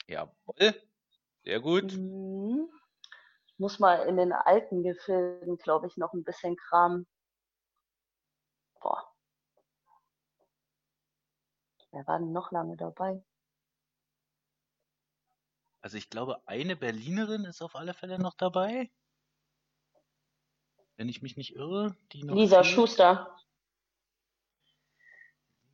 [0.07, 0.73] Jawohl,
[1.45, 2.01] sehr gut.
[2.01, 2.69] Mhm.
[3.47, 7.07] Ich muss mal in den alten Gefilden, glaube ich, noch ein bisschen kramen.
[8.81, 9.03] Boah.
[11.89, 13.23] Wer war denn noch lange dabei?
[15.79, 18.91] Also ich glaube, eine Berlinerin ist auf alle Fälle noch dabei.
[20.97, 22.73] Wenn ich mich nicht irre, die noch Lisa fehlt.
[22.73, 23.35] Schuster.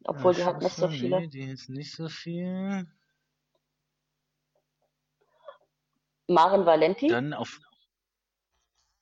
[0.03, 1.19] Obwohl, Ja, die hat nicht so Schuster, viele.
[1.21, 2.87] Nee, die ist nicht so viel.
[6.27, 7.07] Maren Valenti.
[7.07, 7.59] Dann auf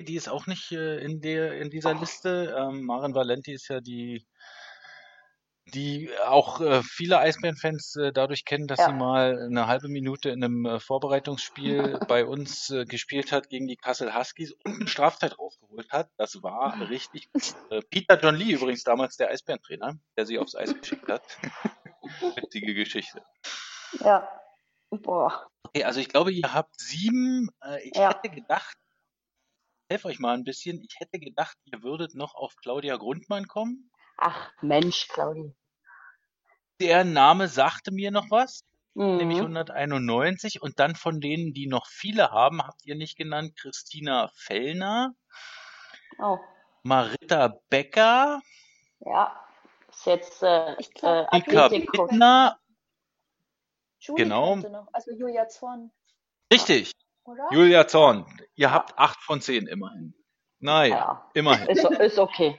[0.02, 2.56] die ist auch nicht äh, in der in dieser Liste.
[2.58, 4.26] Ähm, Maren Valenti ist ja die
[5.74, 8.88] die auch äh, viele Eisbären-Fans äh, dadurch kennen, dass Ja.
[8.88, 13.68] sie mal eine halbe Minute in einem äh, Vorbereitungsspiel bei uns äh, gespielt hat gegen
[13.68, 16.10] die Kassel Huskies und eine Strafzeit rausgeholt hat.
[16.18, 17.30] Das war richtig.
[17.70, 21.24] Äh, Peter John Lee übrigens damals der Eisbärentrainer, der sie aufs Eis geschickt hat.
[22.36, 23.22] Witzige Geschichte.
[24.00, 24.28] Ja.
[24.92, 25.48] Boah.
[25.64, 27.50] Okay, also ich glaube, ihr habt sieben.
[27.64, 28.10] Äh, ich Ja.
[28.10, 28.76] hätte gedacht,
[29.92, 30.82] helfe euch mal ein bisschen.
[30.82, 33.92] Ich hätte gedacht, ihr würdet noch auf Claudia Grundmann kommen.
[34.18, 35.54] Ach, Mensch, Claudi.
[36.80, 38.64] Der Name sagte mir noch was,
[38.94, 39.44] nämlich Mhm.
[39.58, 40.62] 191.
[40.62, 45.14] Und dann von denen, die noch viele haben, habt ihr nicht genannt, Christina Fellner,
[46.18, 46.38] Oh,
[46.84, 48.42] Marita Becker,
[49.02, 49.46] ja.
[49.90, 52.10] Ist jetzt äh, äh, Ika Athletikcoach.
[52.10, 52.60] Bittner.
[54.00, 54.58] Julie Genau.
[54.94, 55.92] Also Julia Zorn,
[56.54, 56.92] Richtig,
[57.24, 57.48] oder?
[57.52, 58.26] Julia Zorn.
[58.56, 60.14] Ihr habt acht von zehn immerhin.
[60.60, 61.68] Naja, Ja, immerhin.
[61.68, 62.58] ist, ist okay.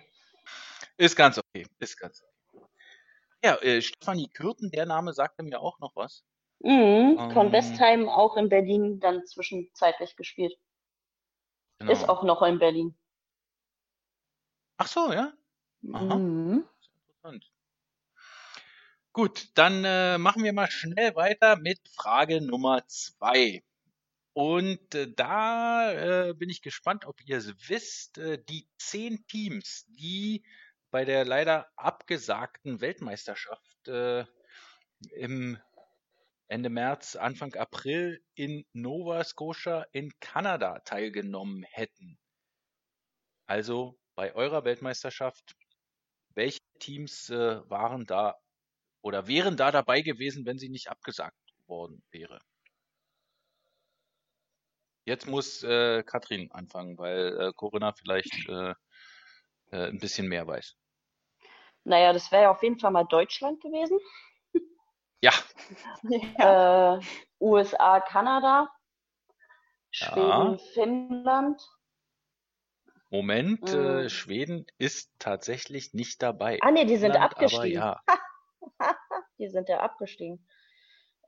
[0.96, 1.66] Ist ganz okay.
[1.78, 2.29] Ist ganz okay.
[3.42, 6.24] Ja, äh, Stefanie Kürten, der Name sagte mir auch noch was.
[6.60, 7.16] Mhm.
[7.32, 7.52] Von Ähm.
[7.52, 10.58] Westheim auch in Berlin dann zwischenzeitlich gespielt.
[11.78, 11.92] Genau.
[11.92, 12.94] Ist auch noch in Berlin.
[14.76, 15.32] Ach so, ja.
[15.92, 16.16] Aha.
[16.16, 16.68] Mhm.
[17.08, 17.50] Interessant.
[19.12, 23.62] Gut, dann äh, machen wir mal schnell weiter mit Frage Nummer zwei.
[24.34, 28.18] Und äh, da äh, bin ich gespannt, ob ihr es wisst.
[28.18, 30.44] Äh, die zehn Teams, die
[30.90, 34.24] bei der leider abgesagten Weltmeisterschaft äh,
[35.12, 35.58] im
[36.48, 42.18] Ende März, Anfang April in Nova Scotia in Kanada teilgenommen hätten.
[43.46, 45.54] Also bei eurer Weltmeisterschaft,
[46.34, 48.36] welche Teams äh, waren da
[49.00, 52.40] oder wären da dabei gewesen, wenn sie nicht abgesagt worden wäre?
[55.04, 58.74] Jetzt muss äh, Katrin anfangen, weil äh, Corinna vielleicht äh,
[59.70, 60.76] äh, ein bisschen mehr weiß.
[61.84, 63.98] Naja, das wäre ja auf jeden Fall mal Deutschland gewesen.
[65.22, 65.32] Ja,
[66.38, 66.96] Ja.
[66.98, 67.00] Äh,
[67.40, 68.68] USA, Kanada,
[69.90, 70.64] Schweden, Ja.
[70.72, 71.62] Finnland.
[73.10, 74.08] Moment, äh, Mm.
[74.08, 76.58] Schweden ist tatsächlich nicht dabei.
[76.62, 77.82] Ah, nee, die sind aber abgestiegen.
[77.82, 78.00] ja.
[79.38, 80.46] Die sind ja abgestiegen.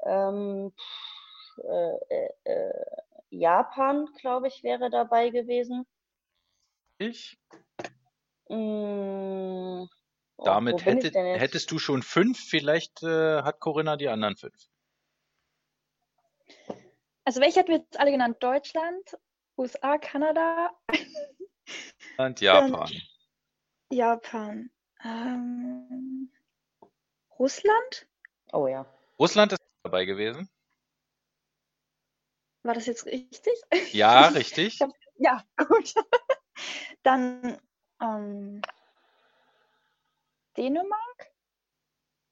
[0.04, 2.84] Ähm, pff, äh, äh, äh,
[3.30, 5.86] Japan, glaube ich, wäre dabei gewesen.
[6.98, 7.38] Ich?
[8.48, 9.88] Mm, oh,
[10.44, 11.40] Damit wo bin ich hättet, denn jetzt?
[11.40, 14.54] hättest du schon fünf, vielleicht äh, hat Corinna die anderen fünf.
[17.24, 18.36] Also welche hatten wir jetzt alle genannt?
[18.40, 19.16] Deutschland,
[19.56, 20.70] USA, Kanada,
[22.18, 22.90] Und Japan.
[23.90, 24.70] Japan,
[25.04, 26.30] ähm,
[27.38, 28.06] Russland?
[28.52, 28.86] Oh ja.
[29.18, 30.48] Russland ist dabei gewesen.
[32.62, 33.54] War das jetzt richtig?
[33.92, 34.80] Ja, richtig.
[34.80, 35.94] Hab- Ja, gut.
[37.02, 37.58] Dann
[38.00, 38.62] ähm,
[40.56, 41.32] Dänemark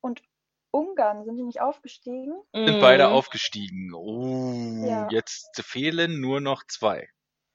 [0.03, 0.23] und
[0.73, 2.43] Ungarn sind die nicht aufgestiegen?
[2.65, 3.93] Sind beide Mm, aufgestiegen.
[3.95, 5.09] Oh, Ja.
[5.11, 7.09] jetzt fehlen nur noch zwei.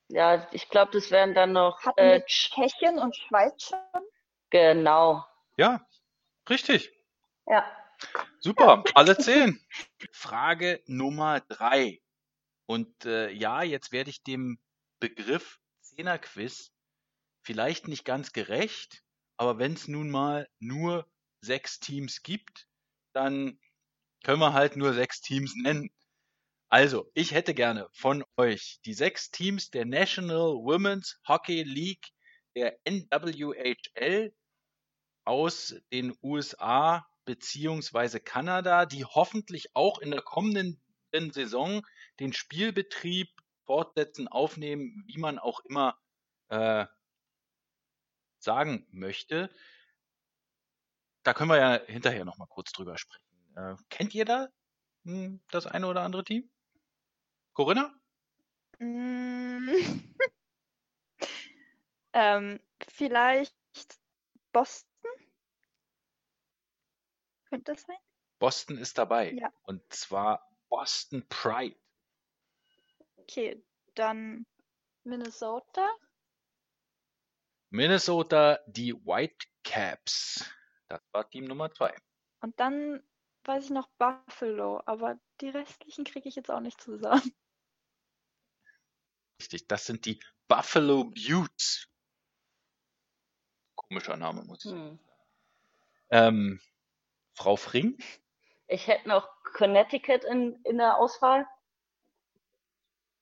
[0.10, 4.04] Ja, ich glaube, das wären dann noch Hatten äh, Tschechien und Schweiz schon?
[4.50, 5.26] genau.
[5.58, 5.86] Ja,
[6.50, 6.92] richtig.
[7.48, 7.66] Ja.
[8.40, 9.60] Super, alle zehn.
[10.12, 12.02] Frage Nummer drei.
[12.68, 14.60] Und äh, ja, jetzt werde ich dem
[15.00, 16.72] Begriff Zehnerquiz
[17.44, 19.04] vielleicht nicht ganz gerecht,
[19.38, 21.08] aber wenn es nun mal nur
[21.42, 22.68] sechs Teams gibt,
[23.14, 23.60] dann
[24.24, 25.90] können wir halt nur sechs Teams nennen.
[26.70, 32.08] Also, ich hätte gerne von euch die sechs Teams der National Women's Hockey League,
[32.56, 34.34] der NWHL,
[35.26, 40.80] aus den USA beziehungsweise Kanada, die hoffentlich auch in der kommenden
[41.32, 41.86] Saison
[42.20, 43.30] den Spielbetrieb
[43.66, 45.98] fortsetzen, aufnehmen, wie man auch immer
[46.50, 46.86] äh,
[48.46, 49.50] sagen möchte.
[51.24, 53.26] Da können wir ja hinterher noch mal kurz drüber sprechen.
[53.58, 54.48] Äh, kennt ihr da
[55.04, 56.50] hm, das eine oder andere Team?
[57.54, 57.94] Corinna?
[58.80, 59.70] Mm.
[62.14, 63.56] ähm, vielleicht
[64.52, 65.12] Boston?
[67.50, 67.98] Könnte das sein?
[68.40, 69.32] Boston ist dabei.
[69.32, 69.52] Ja.
[69.64, 71.78] Und zwar Boston Pride.
[73.18, 73.64] Okay,
[73.96, 74.46] dann
[75.04, 75.90] Minnesota.
[77.76, 80.50] Minnesota, die Whitecaps.
[80.88, 81.94] Das war Team Nummer zwei.
[82.42, 83.04] Und dann
[83.44, 87.34] weiß ich noch Buffalo, aber die restlichen kriege ich jetzt auch nicht zusammen.
[89.42, 91.90] Richtig, das sind die Buffalo Buttes.
[93.76, 94.82] Komischer Name, muss ich sagen.
[94.82, 95.00] Hm.
[96.10, 96.62] Ähm,
[97.34, 97.98] Frau Fring?
[98.68, 101.46] Ich hätte noch Connecticut in, in der Auswahl.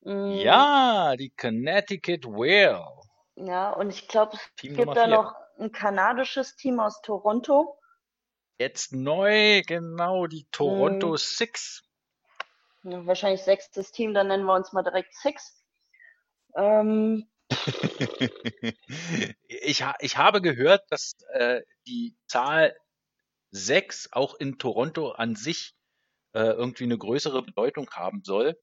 [0.02, 3.03] Mm, Ja, die Connecticut Whale.
[3.36, 7.80] Ja, und ich glaube, es Team gibt da noch ein kanadisches Team aus Toronto.
[8.60, 11.18] Jetzt neu, genau, die Toronto Mhm.
[11.18, 11.84] Six.
[12.84, 15.64] Ja, wahrscheinlich sechstes Team, dann nennen wir uns mal direkt Six.
[16.56, 17.30] Ähm,
[19.48, 22.76] ich, ha ich habe gehört, dass äh, die Zahl
[23.52, 25.74] 6 auch in Toronto an sich
[26.34, 28.58] äh, irgendwie eine größere Bedeutung haben soll.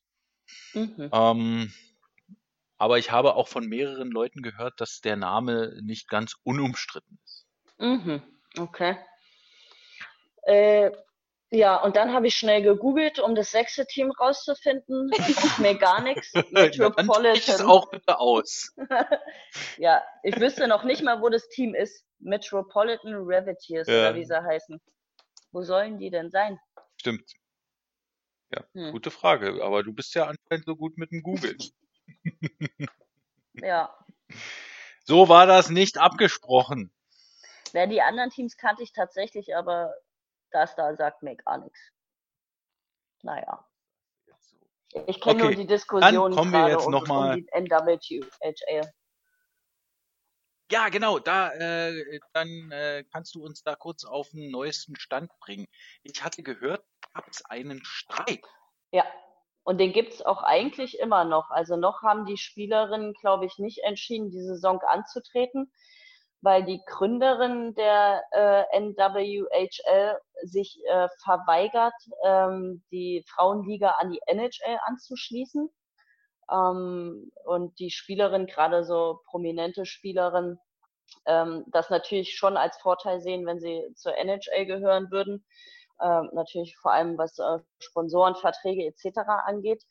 [0.75, 1.11] mhm.
[1.13, 1.73] Ähm,
[2.81, 7.47] aber ich habe auch von mehreren Leuten gehört, dass der Name nicht ganz unumstritten ist.
[7.79, 8.23] Mhm.
[8.59, 8.97] Okay.
[10.45, 10.91] Äh,
[11.51, 15.11] ja, und dann habe ich schnell gegoogelt, um das sechste Team rauszufinden.
[15.59, 16.33] Mir gar nichts.
[16.35, 17.67] Es Metropolitan.
[17.67, 18.75] auch bitte aus.
[19.77, 22.07] Ja, ich wüsste noch nicht mal, wo das Team ist.
[22.19, 23.95] Metropolitan Reveteers Ja.
[24.11, 24.81] oder wie sie heißen.
[25.53, 26.59] Wo sollen die denn sein?
[26.97, 27.31] Stimmt.
[28.55, 28.93] Ja, Hm.
[28.93, 29.63] gute Frage.
[29.63, 31.57] Aber du bist ja anscheinend so gut mit dem Google.
[33.55, 33.95] Ja.
[35.05, 36.93] So war das nicht abgesprochen.
[37.73, 39.93] Ja, die anderen Teams kannte ich tatsächlich, aber
[40.51, 41.79] das da sagt mir gar nichts.
[43.23, 43.69] Naja.
[45.07, 48.91] Ich kenne nur Okay, die Diskussion kommen wir jetzt um, noch mal- um die NWHL.
[50.73, 55.33] Ja, genau, da äh, dann äh, kannst du uns da kurz auf den neuesten Stand
[55.41, 55.67] bringen.
[56.05, 58.45] Ich hatte gehört, gab es einen Streit.
[58.93, 59.05] Ja,
[59.63, 61.51] und den gibt's auch eigentlich immer noch.
[61.51, 65.71] Also noch haben die Spielerinnen, glaube ich, nicht entschieden, die Saison anzutreten,
[66.41, 71.95] weil die Gründerin der äh, NWHL sich äh, verweigert,
[72.25, 75.69] ähm, die Frauenliga an die NHL anzuschließen.
[76.51, 80.59] Ähm, und die Spielerin, gerade so prominente Spielerin,
[81.27, 85.45] ähm, das natürlich schon als Vorteil sehen, wenn sie zur NHL gehören würden.
[86.03, 89.19] Ähm, natürlich vor allem was äh, Sponsorenverträge etc.
[89.47, 89.85] angeht.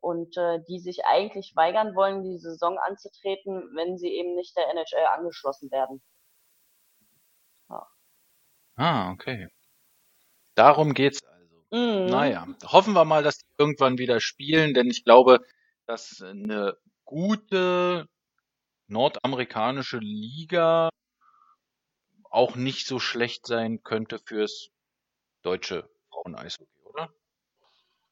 [0.00, 4.68] Und äh, die sich eigentlich weigern wollen, die Saison anzutreten, wenn sie eben nicht der
[4.70, 6.02] NHL angeschlossen werden.
[8.76, 9.48] Ah, okay.
[10.54, 11.64] Darum geht's also.
[11.70, 12.06] Mhm.
[12.06, 15.40] Naja, hoffen wir mal, dass die irgendwann wieder spielen, denn ich glaube,
[15.86, 18.06] dass eine gute
[18.88, 20.90] nordamerikanische Liga
[22.30, 24.68] auch nicht so schlecht sein könnte fürs
[25.46, 27.08] deutsche Frauen-Eishockey, oder?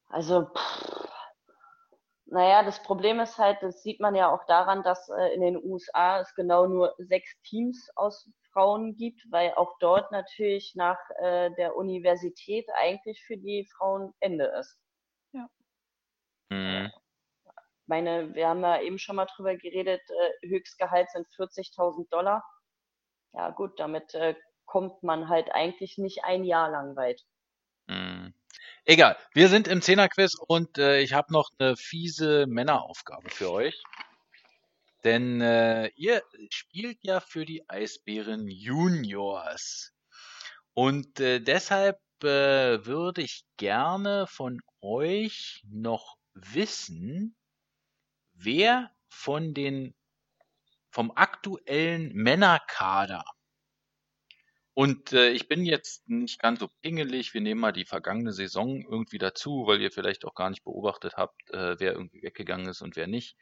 [0.08, 1.08] Also, pff,
[2.26, 5.56] naja, das Problem ist halt, das sieht man ja auch daran, dass äh, in den
[5.56, 11.50] USA es genau nur sechs Teams aus Frauen gibt, weil auch dort natürlich nach äh,
[11.56, 14.80] der Universität eigentlich für die Frauen Ende ist.
[15.32, 15.48] Ja.
[16.50, 16.92] Mhm.
[17.86, 22.42] Meine, wir haben ja eben schon mal drüber geredet, äh, Höchstgehalt sind 40.000 Dollar.
[23.32, 27.22] Ja gut, damit äh, kommt man halt eigentlich nicht ein Jahr lang weit.
[27.86, 28.34] Mhm.
[28.86, 33.82] Egal, wir sind im Zehnerquiz und äh, ich habe noch eine fiese Männeraufgabe für euch.
[35.04, 39.92] Denn äh, ihr spielt ja für die Eisbären Juniors.
[40.72, 47.36] Und äh, deshalb äh, würde ich gerne von euch noch wissen,
[48.32, 49.94] wer von den
[50.90, 53.24] vom aktuellen Männerkader
[54.74, 57.32] und äh, ich bin jetzt nicht ganz so pingelig.
[57.32, 61.14] Wir nehmen mal die vergangene Saison irgendwie dazu, weil ihr vielleicht auch gar nicht beobachtet
[61.16, 63.36] habt, äh, wer irgendwie weggegangen ist und wer nicht.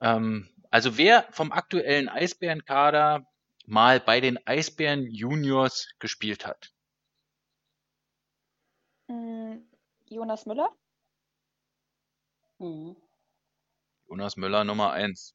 [0.00, 3.26] Ähm, also wer vom aktuellen Eisbärenkader
[3.66, 6.72] mal bei den Eisbären Juniors gespielt hat.
[9.08, 9.56] Mm,
[10.06, 10.70] Jonas Müller?
[12.58, 12.96] Mhm.
[14.08, 15.34] Jonas Müller Nummer eins.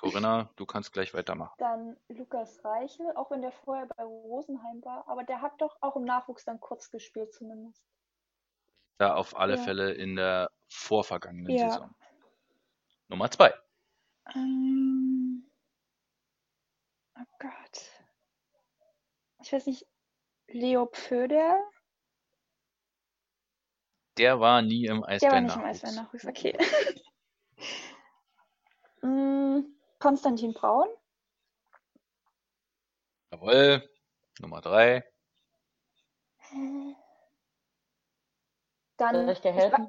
[0.00, 1.54] Corinna, du kannst gleich weitermachen.
[1.58, 5.94] Dann Lukas Reichel, auch wenn der vorher bei Rosenheim war, aber der hat doch auch
[5.96, 7.84] im Nachwuchs dann kurz gespielt zumindest.
[8.96, 9.62] Da auf alle Ja.
[9.62, 11.70] Fälle in der vorvergangenen Ja.
[11.70, 11.94] Saison.
[13.08, 13.52] Nummer zwei.
[14.34, 15.50] Ähm,
[17.18, 17.90] oh Gott.
[19.42, 19.86] Ich weiß nicht,
[20.48, 21.62] Leo Pföder?
[24.16, 26.56] Der war nie im Der war Eisbären nicht im Eisbären-Nachwuchs, okay.
[29.02, 29.60] Mm,
[30.00, 30.88] Konstantin Braun?
[33.30, 33.88] Jawohl.
[34.40, 35.04] Nummer drei.
[38.96, 39.44] Dann, ich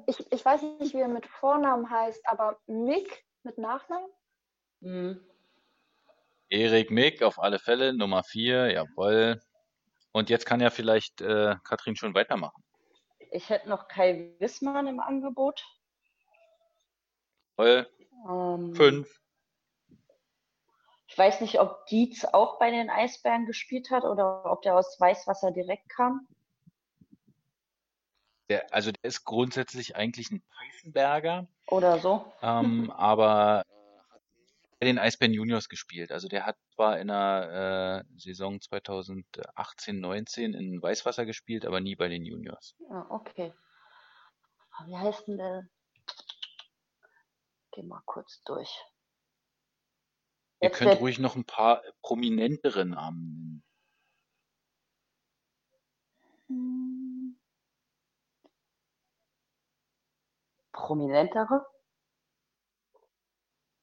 [0.06, 4.08] ich, ich weiß nicht, wie er mit Vornamen heißt, aber Mick mit Nachnamen?
[4.80, 5.26] Mhm.
[6.48, 9.40] Erik Mick auf alle Fälle, Nummer vier, jawohl.
[10.12, 12.62] Und jetzt kann ja vielleicht äh, Katrin schon weitermachen.
[13.30, 15.64] Ich hätte noch Kai Wissmann im Angebot.
[17.56, 17.90] Jawohl,
[18.28, 19.21] Ähm, fünf.
[21.12, 24.98] Ich weiß nicht, ob Dietz auch bei den Eisbären gespielt hat oder ob der aus
[24.98, 26.26] Weißwasser direkt kam.
[28.48, 32.32] Der, also der ist grundsätzlich eigentlich ein Pfeifenberger, Oder so.
[32.40, 34.22] ähm, aber hat
[34.80, 36.12] bei den Eisbären Juniors gespielt.
[36.12, 41.94] Also der hat zwar in der äh, Saison 2018, 19 in Weißwasser gespielt, aber nie
[41.94, 42.74] bei den Juniors.
[42.88, 43.52] Ja, okay.
[44.70, 45.68] Ah, Wie heißt denn der?
[47.72, 48.82] Geh mal kurz durch.
[50.62, 53.64] Ihr könnt ruhig noch ein paar prominentere Namen nennen.
[56.46, 57.36] Hm,
[60.72, 61.66] Prominentere?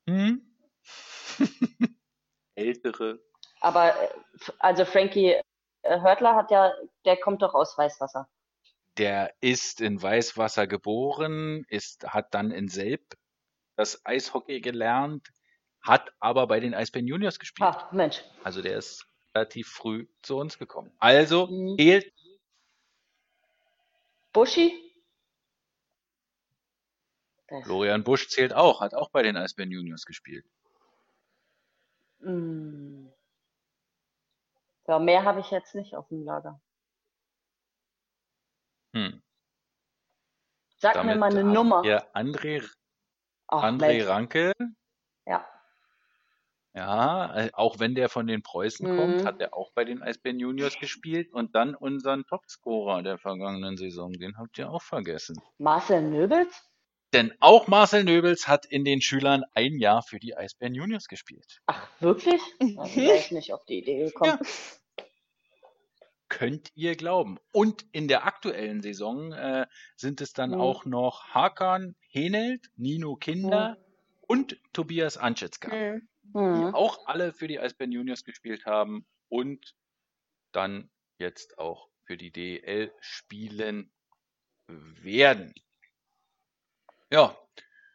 [0.07, 0.41] Hm?
[2.55, 3.19] Ältere.
[3.61, 4.09] Aber äh,
[4.59, 5.34] also Frankie
[5.82, 6.73] äh, Hörtler hat ja,
[7.05, 8.27] der kommt doch aus Weißwasser.
[8.97, 13.17] Der ist in Weißwasser geboren, ist, hat dann in Selb
[13.75, 15.30] das Eishockey gelernt,
[15.82, 17.67] hat aber bei den Eisbären Juniors gespielt.
[17.69, 18.23] Ah, Mensch.
[18.43, 19.05] Also der ist
[19.36, 20.91] relativ früh zu uns gekommen.
[20.99, 21.77] Also Mhm.
[21.77, 22.13] fehlt
[24.34, 24.86] Buschi?
[27.63, 30.45] Florian Busch zählt auch, hat auch bei den Eisbären Juniors gespielt.
[32.19, 33.07] Mm.
[34.88, 36.59] Ja, mehr habe ich jetzt nicht auf dem Lager.
[38.93, 39.21] Hm.
[40.77, 41.84] Sag mir Damit mal eine Nummer.
[41.84, 42.67] ihr André,
[43.47, 44.07] Ach, André.
[44.07, 44.67] Ranke, Ja.
[46.74, 49.26] Ja, äh, auch wenn der von den Preußen kommt, Mhm.
[49.26, 54.13] hat er auch bei den Eisbären Juniors gespielt und dann unseren Topscorer der vergangenen Saison,
[54.13, 55.36] den habt ihr auch vergessen.
[55.57, 56.63] Marcel Nöbels?
[57.11, 61.59] Denn auch Marcel Nöbels hat in den Schülern ein Jahr für die Eisbären Juniors gespielt.
[61.65, 62.39] Ach, wirklich?
[62.59, 64.38] Da wäre ich nicht auf die Idee gekommen.
[64.39, 65.03] Ja.
[66.28, 67.39] Könnt ihr glauben.
[67.51, 69.65] Und in der aktuellen Saison äh,
[69.95, 70.61] sind es dann Mhm.
[70.61, 73.78] auch noch Hakan Henelt, Nino Kinder
[74.28, 75.72] und Tobias Anschätzka,
[76.34, 76.55] hm.
[76.55, 76.75] die Mhm.
[76.75, 79.75] auch alle für die Eisbären Juniors gespielt haben und
[80.51, 83.91] dann jetzt auch für die DL spielen
[84.67, 85.53] werden.
[87.11, 87.36] Ja,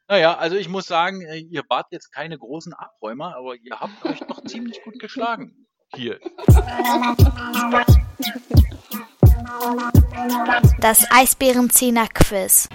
[0.09, 4.05] naja, also ich muss sagen, äh, ihr wart jetzt keine großen Abräumer, aber ihr habt
[4.05, 5.67] euch doch ziemlich gut geschlagen.
[5.95, 6.21] Hier.
[10.81, 12.69] Das Eisbärenzehner-Quiz.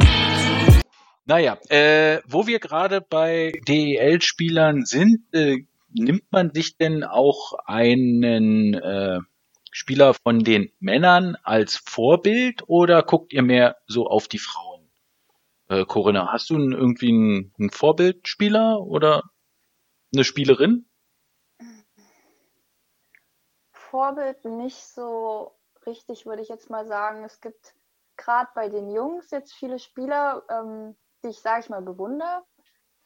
[1.30, 8.74] Naja, äh, wo wir gerade bei DEL-Spielern sind, äh, nimmt man sich denn auch einen
[8.74, 9.20] äh,
[9.70, 14.90] Spieler von den Männern als Vorbild oder guckt ihr mehr so auf die Frauen?
[15.68, 19.22] Äh, Corinna, hast du einen, irgendwie einen, einen Vorbildspieler oder
[20.12, 20.90] eine Spielerin?
[23.72, 25.56] Vorbild nicht so
[25.86, 27.24] richtig, würde ich jetzt mal sagen.
[27.24, 27.76] Es gibt
[28.18, 32.44] gerade bei den Jungs jetzt viele Spieler, ähm, die ich, sage ich mal, bewundere.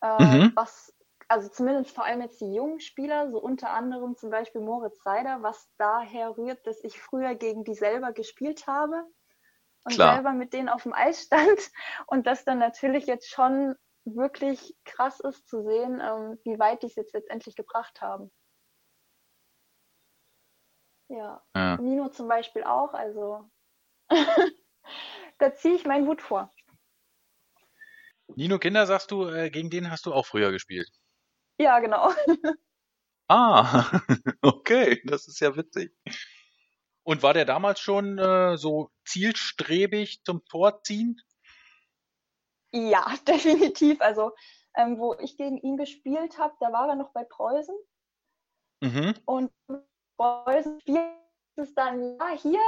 [0.02, 0.52] Äh, mhm.
[0.56, 0.94] Was,
[1.28, 5.42] also zumindest vor allem jetzt die jungen Spieler, so unter anderem zum Beispiel Moritz Seider,
[5.42, 9.04] was daher rührt, dass ich früher gegen die selber gespielt habe
[9.86, 10.16] und Klar.
[10.16, 11.72] selber mit denen auf dem Eis stand
[12.08, 16.88] und das dann natürlich jetzt schon wirklich krass ist zu sehen, ähm, wie weit die
[16.88, 18.32] es jetzt letztendlich gebracht haben.
[21.10, 21.44] Ja.
[21.56, 21.78] ja.
[21.78, 23.50] Nino zum Beispiel auch, also
[25.40, 26.52] da ziehe ich meinen Hut vor.
[28.36, 30.90] Nino Kinder, sagst du, äh, gegen den hast du auch früher gespielt?
[31.60, 32.12] Ja, genau.
[33.28, 34.02] ah,
[34.42, 35.96] okay, das ist ja witzig.
[37.04, 41.22] Und war der damals schon äh, so zielstrebig zum Tor ziehend?
[42.72, 44.02] Ja, definitiv.
[44.02, 44.32] Also,
[44.76, 47.76] ähm, wo ich gegen ihn gespielt habe, da war er noch bei Preußen.
[48.82, 49.14] Mhm.
[49.26, 49.52] Und
[50.18, 51.02] Preußen spielt
[51.56, 52.60] es dann, ja, hier,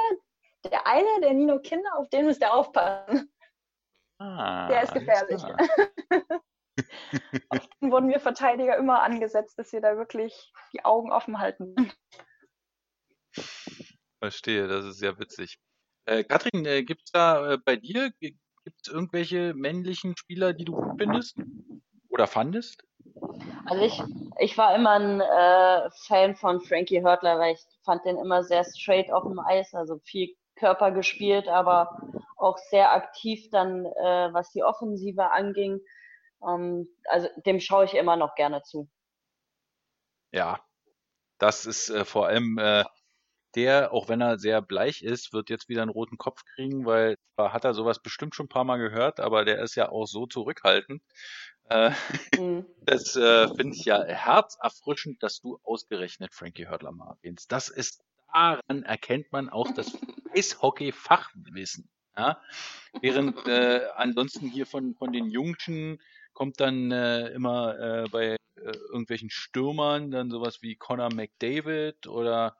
[0.66, 3.32] der eine, der Nino Kinder, auf den müsst ihr aufpassen.
[4.18, 5.44] Ah, der ist gefährlich.
[7.50, 11.76] auf den wurden wir Verteidiger immer angesetzt, dass wir da wirklich die Augen offen halten.
[14.20, 15.60] Verstehe, das ist sehr witzig.
[16.06, 18.40] Äh, Katrin, äh, gibt es da äh, bei dir, gibt
[18.82, 21.38] es irgendwelche männlichen Spieler, die du gut findest
[22.10, 22.84] oder fandest?
[23.66, 24.02] Also ich,
[24.40, 28.64] ich war immer ein äh, Fan von Frankie Hörtler, weil ich fand den immer sehr
[28.64, 31.98] straight auf dem Eis, also viel Körper gespielt, aber
[32.38, 35.80] auch sehr aktiv dann, äh, was die Offensive anging.
[36.46, 38.90] Ähm, also dem schaue ich immer noch gerne zu.
[40.32, 40.60] Ja,
[41.38, 42.84] das ist äh, vor allem äh,
[43.56, 47.18] der, auch wenn er sehr bleich ist, wird jetzt wieder einen roten Kopf kriegen, weil
[47.36, 50.06] zwar hat er sowas bestimmt schon ein paar Mal gehört, aber der ist ja auch
[50.06, 51.02] so zurückhaltend.
[51.70, 51.92] Äh,
[52.38, 52.66] mhm.
[52.86, 57.52] Das äh, finde ich ja herzerfrischend, dass du ausgerechnet Frankie Hörtler mal erwähnst.
[57.52, 58.04] Das ist
[58.36, 59.98] daran erkennt man auch das
[60.36, 61.90] Eishockey-Fachwissen.
[62.18, 62.42] Ja?
[63.02, 66.02] Während äh, ansonsten hier von, von den Jungschen
[66.34, 68.38] kommt dann äh, immer äh, bei äh,
[68.90, 72.58] irgendwelchen Stürmern dann sowas wie Connor McDavid oder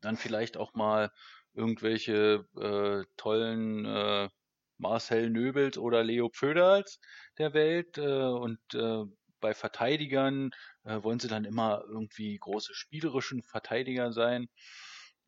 [0.00, 1.12] dann vielleicht auch mal
[1.52, 4.28] irgendwelche äh, tollen äh,
[4.78, 7.00] Marcel Nöbels oder Leo Pföderls
[7.36, 8.58] der Welt und
[9.40, 10.50] bei Verteidigern
[10.84, 14.48] äh, wollen sie dann immer irgendwie große spielerischen Verteidiger sein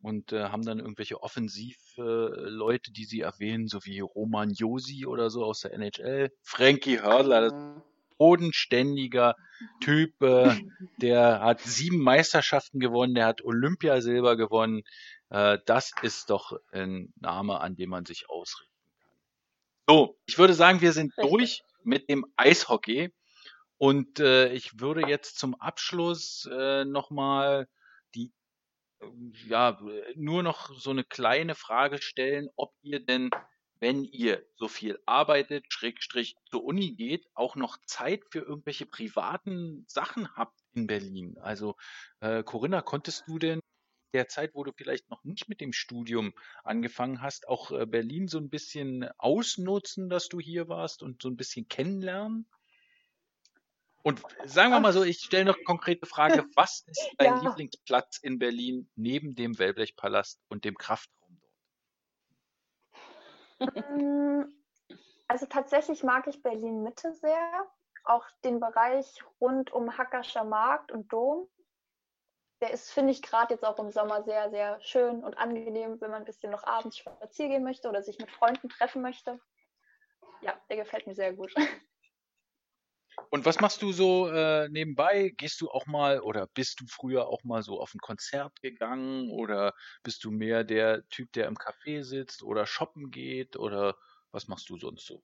[0.02, 5.30] und äh, haben dann irgendwelche Offensivleute, äh, die sie erwähnen, so wie Roman Josi oder
[5.30, 7.82] so aus der NHL, Frankie das mhm.
[8.18, 9.36] bodenständiger
[9.80, 10.50] Typ, äh,
[11.00, 14.82] der hat sieben Meisterschaften gewonnen, der hat Olympiasilber gewonnen.
[15.30, 18.72] Äh, das ist doch ein Name, an dem man sich ausrichten
[19.86, 19.96] kann.
[19.96, 21.30] So, ich würde sagen, wir sind Richtig.
[21.30, 23.12] durch mit dem Eishockey.
[23.82, 27.66] Und äh, ich würde jetzt zum Abschluss äh, nochmal
[28.14, 28.32] die,
[29.00, 29.06] äh,
[29.48, 29.80] ja,
[30.14, 33.30] nur noch so eine kleine Frage stellen, ob ihr denn,
[33.80, 39.84] wenn ihr so viel arbeitet, Schrägstrich zur Uni geht, auch noch Zeit für irgendwelche privaten
[39.88, 41.36] Sachen habt in Berlin.
[41.40, 41.74] Also,
[42.20, 43.58] äh, Corinna, konntest du denn
[44.14, 48.28] der Zeit, wo du vielleicht noch nicht mit dem Studium angefangen hast, auch äh, Berlin
[48.28, 52.46] so ein bisschen ausnutzen, dass du hier warst und so ein bisschen kennenlernen?
[54.02, 57.40] Und sagen wir mal so, ich stelle noch konkrete Frage, was ist dein ja.
[57.40, 61.52] Lieblingsplatz in Berlin neben dem Wellblechpalast und dem Kraftraum dort?
[63.90, 64.42] Mm,
[65.28, 67.70] also tatsächlich mag ich Berlin Mitte sehr,
[68.04, 71.48] auch den Bereich rund um Hackerscher Markt und Dom.
[72.60, 76.10] Der ist, finde ich, gerade jetzt auch im Sommer sehr, sehr schön und angenehm, wenn
[76.10, 79.40] man ein bisschen noch abends spazieren gehen möchte oder sich mit Freunden treffen möchte.
[80.40, 81.54] Ja, der gefällt mir sehr gut.
[83.32, 85.32] Und was machst du so äh, nebenbei?
[85.38, 89.30] Gehst du auch mal oder bist du früher auch mal so auf ein Konzert gegangen
[89.30, 89.72] oder
[90.02, 93.96] bist du mehr der Typ, der im Café sitzt oder shoppen geht oder
[94.32, 95.22] was machst du sonst so?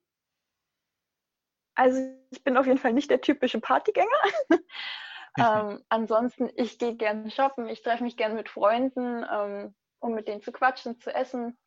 [1.75, 2.01] Also
[2.31, 4.09] ich bin auf jeden Fall nicht der typische Partygänger.
[5.37, 10.27] ähm, ansonsten, ich gehe gerne shoppen, ich treffe mich gerne mit Freunden, ähm, um mit
[10.27, 11.59] denen zu quatschen, zu essen.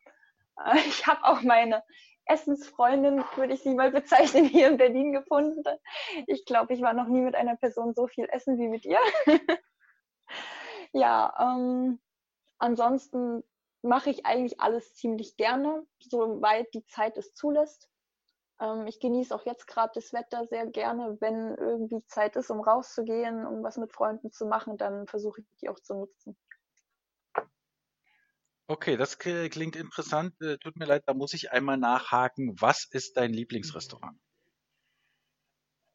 [0.59, 1.85] Äh, ich habe auch meine
[2.27, 5.63] Essensfreundin, würde ich sie mal bezeichnen, hier in Berlin gefunden.
[6.27, 9.01] Ich glaube, ich war noch nie mit einer Person so viel essen wie mit ihr.
[10.93, 12.01] ja, ähm,
[12.59, 13.43] ansonsten
[13.83, 17.89] mache ich eigentlich alles ziemlich gerne, soweit die Zeit es zulässt.
[18.61, 21.17] Ähm, ich genieße auch jetzt gerade das Wetter sehr gerne.
[21.21, 25.47] Wenn irgendwie Zeit ist, um rauszugehen, um was mit Freunden zu machen, dann versuche ich
[25.61, 26.37] die auch zu nutzen.
[28.69, 30.41] Okay, das klingt interessant.
[30.41, 32.61] Äh, tut mir leid, da muss ich einmal nachhaken.
[32.61, 34.19] Was ist dein Lieblingsrestaurant?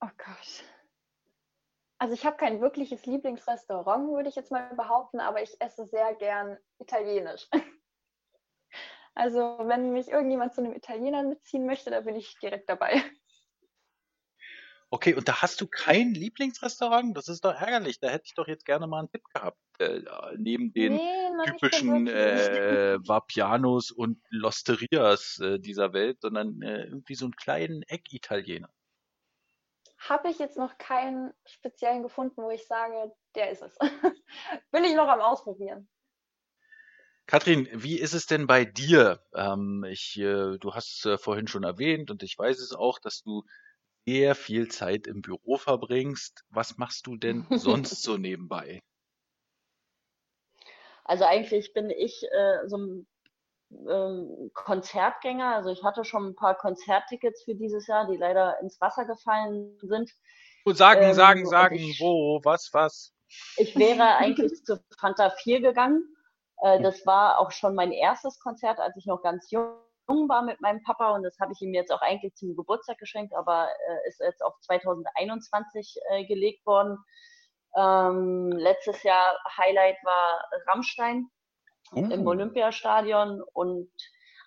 [0.02, 0.64] Oh Gott.
[2.00, 6.14] Also ich habe kein wirkliches Lieblingsrestaurant, würde ich jetzt mal behaupten, aber ich esse sehr
[6.16, 7.48] gern italienisch.
[9.20, 13.02] Also wenn mich irgendjemand zu einem Italiener mitziehen möchte, da bin ich direkt dabei.
[14.90, 17.16] Okay, und da hast du kein Lieblingsrestaurant?
[17.18, 18.00] Das ist doch ärgerlich.
[18.00, 19.60] Da hätte ich doch jetzt gerne mal einen Tipp gehabt.
[19.80, 20.02] Äh,
[20.38, 27.26] neben den nee, typischen äh, Vapianos und Losterias äh, dieser Welt, sondern äh, irgendwie so
[27.26, 28.70] einen kleinen Eck-Italiener.
[30.00, 33.78] Habe ich jetzt noch keinen speziellen gefunden, wo ich sage, der ist es.
[34.72, 35.90] Bin ich noch am Ausprobieren.
[37.26, 39.22] Katrin, wie ist es denn bei dir?
[39.36, 43.00] Ähm, ich, äh, du hast es äh, vorhin schon erwähnt und ich weiß es auch,
[43.00, 43.44] dass du
[44.08, 46.46] sehr viel Zeit im Büro verbringst.
[46.50, 48.82] Was machst du denn sonst so nebenbei?
[51.04, 53.08] Also eigentlich bin ich äh, so ein
[53.72, 55.56] ähm, Konzertgänger.
[55.56, 59.78] Also ich hatte schon ein paar Konzerttickets für dieses Jahr, die leider ins Wasser gefallen
[59.82, 60.12] sind.
[60.66, 63.14] Sagen, ähm, sagen, sagen, ich, wo, was, was?
[63.58, 66.04] Ich wäre eigentlich zu Fanta 4 gegangen
[66.62, 69.76] äh, das war auch schon mein erstes Konzert, als ich noch ganz jung
[70.08, 73.34] war mit meinem Papa und das habe ich ihm jetzt auch eigentlich zum Geburtstag geschenkt,
[73.36, 76.98] aber äh, ist jetzt auf 2021 äh, gelegt worden.
[77.76, 81.30] Ähm, letztes Jahr Highlight war Rammstein
[81.94, 82.10] uh.
[82.10, 83.92] im Olympiastadion und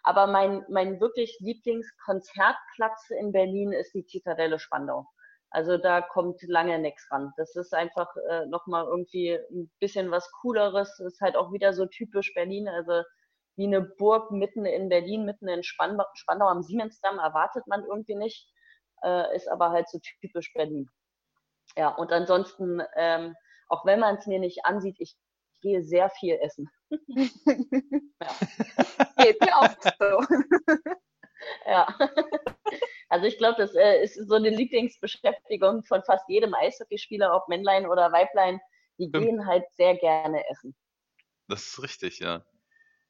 [0.02, 5.06] aber mein, mein wirklich Lieblingskonzertplatz in Berlin ist die Zitadelle Spandau.
[5.50, 7.32] Also da kommt lange nichts ran.
[7.36, 10.96] Das ist einfach äh, nochmal irgendwie ein bisschen was Cooleres.
[10.98, 12.68] Das ist halt auch wieder so typisch Berlin.
[12.68, 13.02] Also
[13.56, 18.14] wie eine Burg mitten in Berlin, mitten in Spandau, Spandau am Siemensdamm erwartet man irgendwie
[18.14, 18.48] nicht.
[19.02, 20.88] Äh, ist aber halt so typisch Berlin.
[21.76, 23.34] Ja, und ansonsten, ähm,
[23.68, 25.16] auch wenn man es mir nicht ansieht, ich
[25.62, 26.68] gehe sehr viel essen.
[26.90, 28.28] ja.
[29.18, 30.36] Geht mir auch so.
[31.66, 31.96] ja.
[33.08, 37.86] Also ich glaube, das äh, ist so eine Lieblingsbeschäftigung von fast jedem Eishockeyspieler, ob Männlein
[37.86, 38.60] oder Weiblein.
[38.98, 39.24] Die Stimmt.
[39.24, 40.76] gehen halt sehr gerne essen.
[41.48, 42.44] Das ist richtig, ja.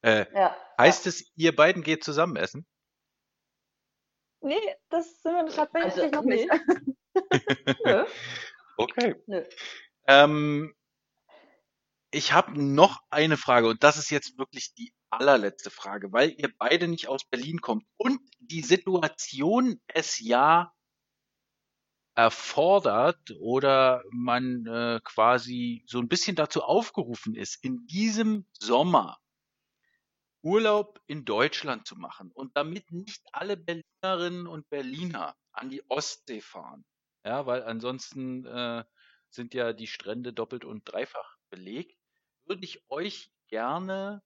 [0.01, 0.55] Äh, ja.
[0.77, 2.65] Heißt es, ihr beiden geht zusammen essen?
[4.41, 6.47] Nee, das sind wir tatsächlich also, noch nee.
[7.15, 8.07] nicht.
[8.77, 9.15] okay.
[9.27, 9.43] Nö.
[10.07, 10.73] Ähm,
[12.09, 16.51] ich habe noch eine Frage und das ist jetzt wirklich die allerletzte Frage, weil ihr
[16.57, 20.73] beide nicht aus Berlin kommt und die Situation es ja
[22.15, 29.20] erfordert oder man äh, quasi so ein bisschen dazu aufgerufen ist, in diesem Sommer
[30.43, 36.41] Urlaub in Deutschland zu machen und damit nicht alle Berlinerinnen und Berliner an die Ostsee
[36.41, 36.85] fahren.
[37.23, 38.83] Ja, weil ansonsten äh,
[39.29, 41.97] sind ja die Strände doppelt und dreifach belegt,
[42.45, 44.23] würde ich euch gerne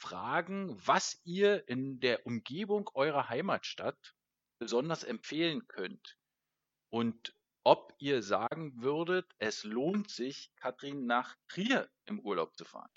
[0.00, 4.14] fragen, was ihr in der Umgebung eurer Heimatstadt
[4.60, 6.16] besonders empfehlen könnt
[6.90, 12.90] und ob ihr sagen würdet, es lohnt sich, Katrin, nach Trier im Urlaub zu fahren.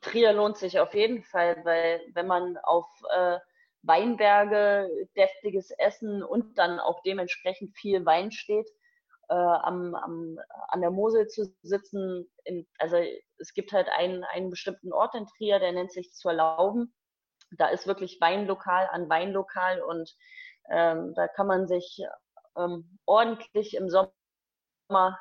[0.00, 3.38] Trier lohnt sich auf jeden Fall, weil wenn man auf äh,
[3.82, 8.68] Weinberge, deftiges Essen und dann auch dementsprechend viel Wein steht,
[9.28, 12.28] äh, am, am, an der Mosel zu sitzen.
[12.44, 12.96] In, also
[13.38, 16.94] es gibt halt einen, einen bestimmten Ort in Trier, der nennt sich Zur Lauben.
[17.52, 20.16] Da ist wirklich Weinlokal an Weinlokal und
[20.70, 22.02] ähm, da kann man sich
[22.56, 25.18] ähm, ordentlich im Sommer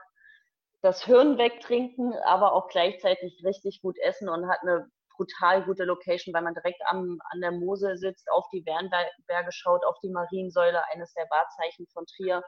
[0.86, 6.34] das Hirn wegtrinken, aber auch gleichzeitig richtig gut essen und hat eine brutal gute Location,
[6.34, 10.84] weil man direkt am, an der Mosel sitzt, auf die Wernberge schaut, auf die Mariensäule,
[10.94, 12.44] eines der Wahrzeichen von Trier.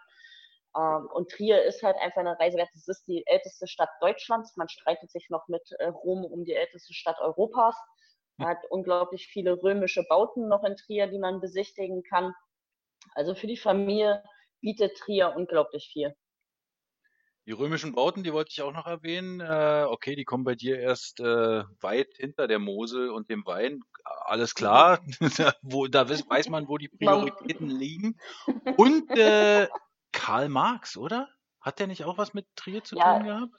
[0.77, 2.69] Ähm, und Trier ist halt einfach eine Reise wert.
[2.75, 4.55] Es ist die älteste Stadt Deutschlands.
[4.55, 7.75] Man streitet sich noch mit äh, Rom um die älteste Stadt Europas.
[8.38, 12.35] Man hat unglaublich viele römische Bauten noch in Trier, die man besichtigen kann.
[13.15, 14.23] Also für die Familie
[14.61, 16.15] bietet Trier unglaublich viel.
[17.48, 19.39] Die römischen Bauten, die wollte ich auch noch erwähnen.
[19.39, 23.80] Äh, okay, die kommen bei dir erst äh, weit hinter der Mosel und dem Wein.
[24.04, 25.00] Alles klar,
[25.62, 28.20] wo, da weiß man, wo die Prioritäten liegen.
[28.76, 29.70] Und äh,
[30.12, 31.30] Karl Marx, oder?
[31.62, 33.56] Hat der nicht auch was mit Trier zu ja, tun gehabt?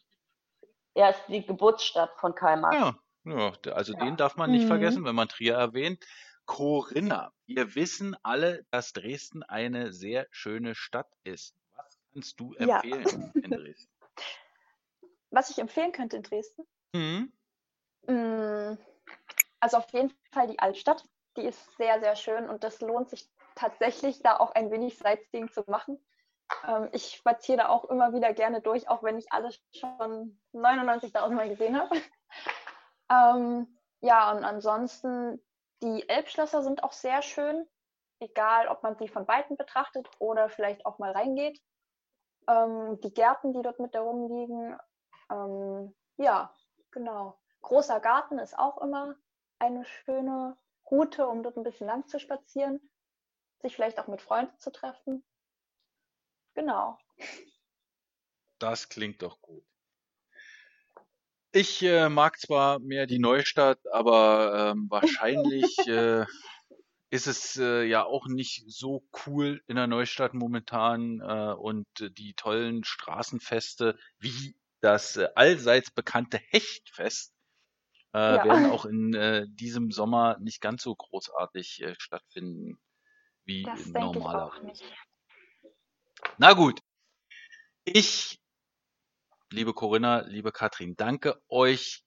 [0.93, 2.76] Er ist die Geburtsstadt von Karl Marx.
[2.76, 4.05] Ja, ja also ja.
[4.05, 4.68] den darf man nicht mhm.
[4.68, 6.05] vergessen, wenn man Trier erwähnt.
[6.45, 11.57] Corinna, wir wissen alle, dass Dresden eine sehr schöne Stadt ist.
[12.18, 13.40] Was kannst du empfehlen ja.
[13.42, 13.88] in Dresden?
[15.30, 16.66] Was ich empfehlen könnte in Dresden?
[16.92, 17.32] Mhm.
[18.06, 18.78] Mm,
[19.60, 21.04] also auf jeden Fall die Altstadt.
[21.36, 25.52] Die ist sehr, sehr schön und das lohnt sich tatsächlich da auch ein wenig Sightseeing
[25.52, 26.02] zu machen.
[26.66, 31.30] Ähm, ich spaziere da auch immer wieder gerne durch, auch wenn ich alles schon 99.000
[31.30, 32.00] Mal gesehen habe.
[33.10, 35.44] ähm, ja, und ansonsten,
[35.82, 37.68] die Elbschlösser sind auch sehr schön,
[38.20, 41.60] egal ob man sie von Weitem betrachtet oder vielleicht auch mal reingeht.
[42.49, 44.76] Ähm, die Gärten, die dort mit herumliegen,
[45.30, 46.55] ähm, ja,
[46.90, 47.38] genau.
[47.61, 49.14] Großer Garten ist auch immer
[49.59, 50.57] eine schöne
[50.90, 52.80] Route, um dort ein bisschen lang zu spazieren,
[53.61, 55.24] sich vielleicht auch mit Freunden zu treffen.
[56.55, 56.99] Genau.
[58.59, 59.64] Das klingt doch gut.
[61.53, 66.24] Ich äh, mag zwar mehr die Neustadt, aber ähm, wahrscheinlich äh,
[67.11, 72.34] ist es äh, ja auch nicht so cool in der Neustadt momentan äh, und die
[72.34, 77.34] tollen Straßenfeste wie das äh, allseits bekannte Hechtfest
[78.12, 78.44] äh, ja.
[78.44, 82.78] werden auch in äh, diesem Sommer nicht ganz so großartig äh, stattfinden
[83.44, 84.84] wie das normalerweise.
[86.36, 86.80] Na gut.
[87.84, 88.38] Ich,
[89.50, 92.04] liebe Corinna, liebe Katrin, danke euch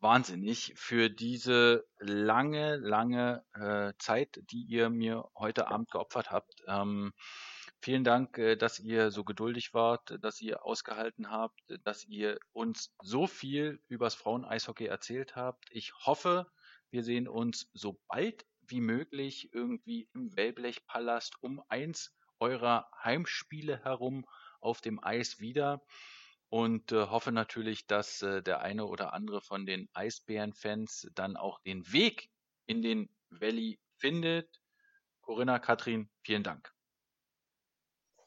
[0.00, 6.62] wahnsinnig für diese lange, lange äh, Zeit, die ihr mir heute Abend geopfert habt.
[6.66, 7.12] Ähm,
[7.80, 12.94] vielen Dank, äh, dass ihr so geduldig wart, dass ihr ausgehalten habt, dass ihr uns
[13.02, 15.66] so viel übers Frauen-Eishockey erzählt habt.
[15.70, 16.46] Ich hoffe,
[16.90, 24.24] wir sehen uns so bald wie möglich irgendwie im Wellblechpalast um eins eurer Heimspiele herum
[24.60, 25.82] auf dem Eis wieder
[26.50, 31.60] und äh, hoffe natürlich, dass äh, der eine oder andere von den Eisbären-Fans dann auch
[31.60, 32.28] den Weg
[32.66, 34.60] in den Valley findet.
[35.22, 36.70] Corinna, Katrin, vielen Dank.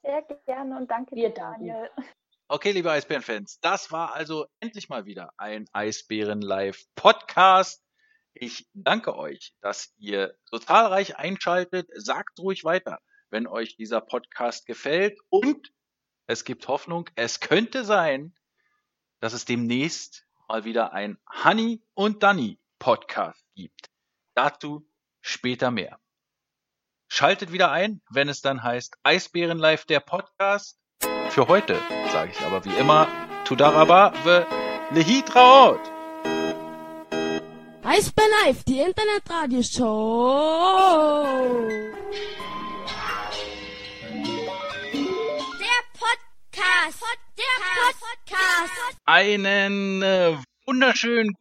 [0.02, 1.92] Sehr gerne und danke dir, Daniel.
[2.48, 7.84] Okay, liebe Eisbären-Fans, das war also endlich mal wieder ein Eisbären-Live-Podcast.
[8.34, 11.90] Ich danke euch, dass ihr so zahlreich einschaltet.
[11.94, 13.00] Sagt ruhig weiter,
[13.30, 15.72] wenn euch dieser Podcast gefällt und
[16.28, 17.10] es gibt Hoffnung.
[17.16, 18.34] Es könnte sein,
[19.20, 23.90] dass es demnächst mal wieder ein Honey und Danny Podcast gibt.
[24.36, 24.88] Dazu
[25.22, 26.00] später mehr.
[27.08, 30.80] Schaltet wieder ein, wenn es dann heißt Eisbären Live der Podcast.
[31.30, 31.80] Für heute
[32.12, 33.08] sage ich aber wie immer
[33.46, 34.46] Tudaraba ve
[34.92, 35.80] Lehitraot.
[37.84, 41.28] Eisbären Live, die Internetradioshow.
[47.56, 48.97] Podcast.
[49.06, 51.36] Einen äh, wunderschönen